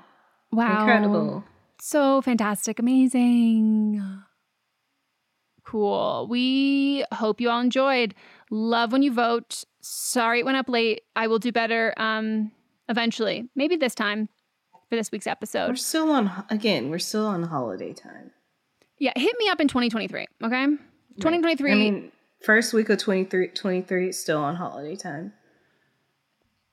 Wow. 0.53 0.81
Incredible. 0.81 1.45
So 1.81 2.23
fantastic. 2.23 2.79
Amazing. 2.79 4.03
Cool. 5.65 6.27
We 6.29 7.05
hope 7.13 7.41
you 7.41 7.51
all 7.51 7.61
enjoyed. 7.61 8.15
Love 8.51 8.93
when 8.93 9.03
you 9.03 9.13
vote. 9.13 9.65
Sorry 9.81 10.41
it 10.41 10.45
went 10.45 10.57
up 10.57 10.69
late. 10.69 11.03
I 11.17 11.27
will 11.27 11.39
do 11.39 11.53
better 11.53 11.95
um 11.97 12.53
eventually. 12.89 13.49
Maybe 13.55 13.77
this 13.77 13.95
time 13.95 14.29
for 14.89 14.97
this 14.97 15.11
week's 15.11 15.27
episode. 15.27 15.69
We're 15.69 15.77
still 15.77 16.11
on, 16.11 16.45
again, 16.51 16.91
we're 16.91 16.99
still 16.99 17.27
on 17.27 17.43
holiday 17.45 17.93
time. 17.93 18.31
Yeah, 18.99 19.13
hit 19.17 19.35
me 19.39 19.49
up 19.49 19.61
in 19.61 19.69
2023, 19.69 20.27
okay? 20.45 20.67
2023. 20.67 21.73
I 21.73 21.75
mean, 21.75 22.13
first 22.43 22.73
week 22.73 22.89
of 22.91 22.99
23, 22.99 23.49
23 23.49 24.13
still 24.13 24.39
on 24.39 24.57
holiday 24.57 24.97
time. 24.97 25.33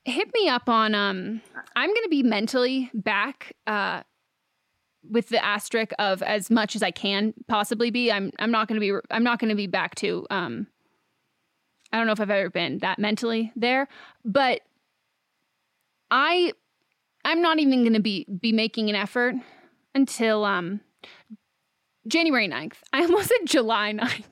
Hit 0.04 0.28
me 0.34 0.48
up 0.48 0.68
on 0.68 0.94
um 0.94 1.40
i'm 1.76 1.88
gonna 1.88 2.08
be 2.08 2.22
mentally 2.22 2.90
back 2.94 3.52
uh 3.66 4.02
with 5.08 5.28
the 5.28 5.44
asterisk 5.44 5.92
of 5.98 6.22
as 6.22 6.50
much 6.50 6.74
as 6.76 6.82
i 6.82 6.90
can 6.90 7.32
possibly 7.48 7.90
be 7.90 8.10
i'm 8.10 8.30
i'm 8.38 8.50
not 8.50 8.68
gonna 8.68 8.80
be 8.80 8.92
i'm 9.10 9.24
not 9.24 9.38
gonna 9.38 9.54
be 9.54 9.66
back 9.66 9.94
to 9.94 10.26
um 10.30 10.66
i 11.92 11.98
don't 11.98 12.06
know 12.06 12.12
if 12.12 12.20
i've 12.20 12.30
ever 12.30 12.50
been 12.50 12.78
that 12.78 12.98
mentally 12.98 13.52
there 13.54 13.86
but 14.24 14.60
i 16.10 16.52
i'm 17.24 17.40
not 17.40 17.58
even 17.58 17.84
gonna 17.84 18.00
be 18.00 18.26
be 18.40 18.52
making 18.52 18.88
an 18.90 18.96
effort 18.96 19.34
until 19.94 20.44
um 20.44 20.80
january 22.08 22.48
9th 22.48 22.76
i 22.92 23.02
almost 23.02 23.28
said 23.28 23.46
july 23.46 23.92
9th 23.92 24.24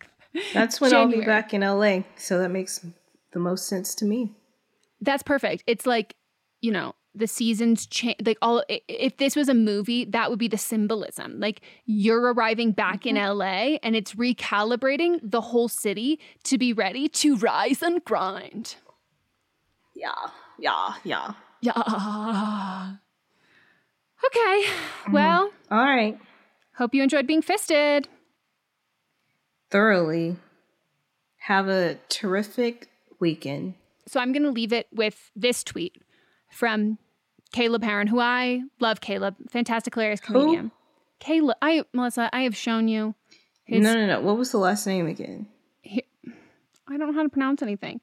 That's 0.52 0.80
when 0.80 0.94
I'll 0.94 1.08
be 1.08 1.24
back 1.24 1.52
in 1.54 1.62
LA. 1.62 2.00
So 2.16 2.38
that 2.38 2.50
makes 2.50 2.86
the 3.32 3.38
most 3.38 3.66
sense 3.66 3.94
to 3.96 4.04
me. 4.04 4.36
That's 5.00 5.22
perfect. 5.22 5.64
It's 5.66 5.86
like, 5.86 6.14
you 6.60 6.70
know, 6.70 6.94
the 7.14 7.26
seasons 7.26 7.86
change. 7.86 8.16
Like 8.24 8.38
all, 8.42 8.62
if 8.68 9.16
this 9.16 9.34
was 9.34 9.48
a 9.48 9.54
movie, 9.54 10.04
that 10.06 10.30
would 10.30 10.38
be 10.38 10.48
the 10.48 10.58
symbolism. 10.58 11.40
Like 11.40 11.62
you're 11.86 12.32
arriving 12.32 12.72
back 12.72 13.06
in 13.06 13.16
mm-hmm. 13.16 13.38
LA 13.38 13.78
and 13.82 13.96
it's 13.96 14.14
recalibrating 14.14 15.18
the 15.22 15.40
whole 15.40 15.68
city 15.68 16.20
to 16.44 16.58
be 16.58 16.72
ready 16.72 17.08
to 17.08 17.36
rise 17.36 17.82
and 17.82 18.04
grind. 18.04 18.76
Yeah, 19.94 20.12
yeah, 20.58 20.94
yeah. 21.04 21.32
Yeah. 21.62 21.72
Okay. 24.22 24.62
Mm-hmm. 24.66 25.12
Well, 25.12 25.50
All 25.70 25.78
right. 25.78 26.18
hope 26.76 26.94
you 26.94 27.02
enjoyed 27.02 27.26
being 27.26 27.42
fisted. 27.42 28.06
Thoroughly. 29.70 30.36
Have 31.44 31.68
a 31.68 31.96
terrific 32.10 32.88
weekend. 33.18 33.74
So 34.10 34.18
I'm 34.18 34.32
going 34.32 34.42
to 34.42 34.50
leave 34.50 34.72
it 34.72 34.88
with 34.92 35.30
this 35.36 35.62
tweet 35.62 36.02
from 36.50 36.98
Caleb 37.52 37.82
Hearon, 37.84 38.08
who 38.08 38.18
I 38.18 38.62
love 38.80 39.00
Caleb, 39.00 39.36
fantastic, 39.48 39.94
hilarious 39.94 40.18
comedian. 40.18 40.72
Caleb, 41.20 41.56
I 41.62 41.84
Melissa, 41.92 42.28
I 42.32 42.40
have 42.40 42.56
shown 42.56 42.88
you. 42.88 43.14
His, 43.66 43.84
no, 43.84 43.94
no, 43.94 44.06
no. 44.06 44.20
What 44.20 44.36
was 44.36 44.50
the 44.50 44.58
last 44.58 44.84
name 44.84 45.06
again? 45.06 45.46
I 45.86 46.02
don't 46.88 47.06
know 47.06 47.12
how 47.12 47.22
to 47.22 47.28
pronounce 47.28 47.62
anything. 47.62 48.00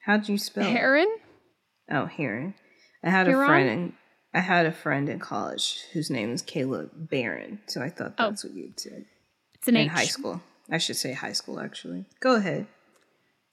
How'd 0.00 0.28
you 0.28 0.36
spell? 0.36 0.64
Heron? 0.68 1.06
Oh, 1.92 2.06
Heron. 2.06 2.54
I 3.04 3.10
had 3.10 3.28
Heron? 3.28 3.44
a 3.44 3.46
friend 3.46 3.68
in 3.68 3.92
I 4.34 4.40
had 4.40 4.66
a 4.66 4.72
friend 4.72 5.08
in 5.08 5.20
college 5.20 5.78
whose 5.92 6.10
name 6.10 6.32
was 6.32 6.42
Caleb 6.42 6.90
Barron, 6.92 7.60
so 7.66 7.80
I 7.82 7.88
thought 7.90 8.14
Oh. 8.18 8.30
that's 8.30 8.42
what 8.42 8.52
you 8.54 8.72
said. 8.76 9.04
It's 9.54 9.68
an 9.68 9.76
in 9.76 9.86
H. 9.86 9.92
high 9.92 10.04
school. 10.06 10.42
I 10.68 10.78
should 10.78 10.96
say 10.96 11.12
high 11.12 11.32
school 11.34 11.60
actually. 11.60 12.06
Go 12.18 12.34
ahead. 12.34 12.66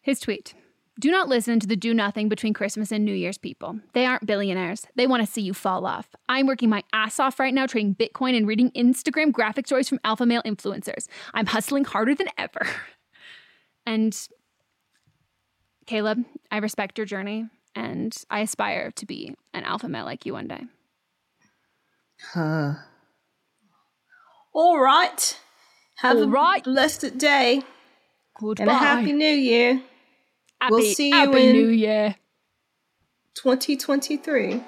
His 0.02 0.20
tweet. 0.20 0.56
Do 1.00 1.10
not 1.10 1.28
listen 1.28 1.60
to 1.60 1.66
the 1.66 1.76
do 1.76 1.92
nothing 1.94 2.30
between 2.30 2.54
Christmas 2.54 2.92
and 2.92 3.04
New 3.04 3.16
Year's 3.16 3.40
people. 3.40 3.80
They 3.94 4.06
aren't 4.06 4.28
billionaires. 4.28 4.86
They 4.96 5.08
want 5.08 5.26
to 5.26 5.32
see 5.32 5.42
you 5.42 5.54
fall 5.54 5.88
off. 5.88 6.08
I'm 6.30 6.46
working 6.46 6.70
my 6.70 6.84
ass 6.94 7.20
off 7.20 7.40
right 7.40 7.54
now 7.54 7.66
trading 7.66 7.96
Bitcoin 7.96 8.38
and 8.38 8.48
reading 8.48 8.70
Instagram 8.72 9.32
graphic 9.32 9.66
stories 9.66 9.90
from 9.90 10.00
alpha 10.04 10.26
male 10.26 10.44
influencers. 10.44 11.08
I'm 11.34 11.48
hustling 11.48 11.86
harder 11.86 12.16
than 12.16 12.28
ever. 12.38 12.68
And 13.86 14.18
Caleb, 15.88 16.24
I 16.50 16.60
respect 16.60 16.98
your 16.98 17.06
journey 17.06 17.50
and 17.76 18.16
I 18.30 18.40
aspire 18.40 18.92
to 18.92 19.06
be 19.06 19.36
an 19.54 19.66
alpha 19.66 19.90
male 19.90 20.06
like 20.06 20.26
you 20.26 20.32
one 20.32 20.48
day. 20.48 20.62
Huh. 22.34 22.76
All 24.54 24.80
right. 24.80 25.38
Have 25.98 26.16
All 26.16 26.24
a 26.24 26.28
right. 26.28 26.64
blessed 26.64 27.18
day 27.18 27.64
Goodbye. 28.40 28.62
and 28.64 28.72
a 28.72 28.74
happy 28.76 29.12
new 29.12 29.26
year. 29.26 29.82
Happy, 30.64 30.76
we'll 30.76 30.94
see 30.94 31.10
you 31.10 31.14
happy 31.14 31.48
in- 31.48 31.52
New 31.52 31.68
Year. 31.68 32.16
2023. 33.36 34.62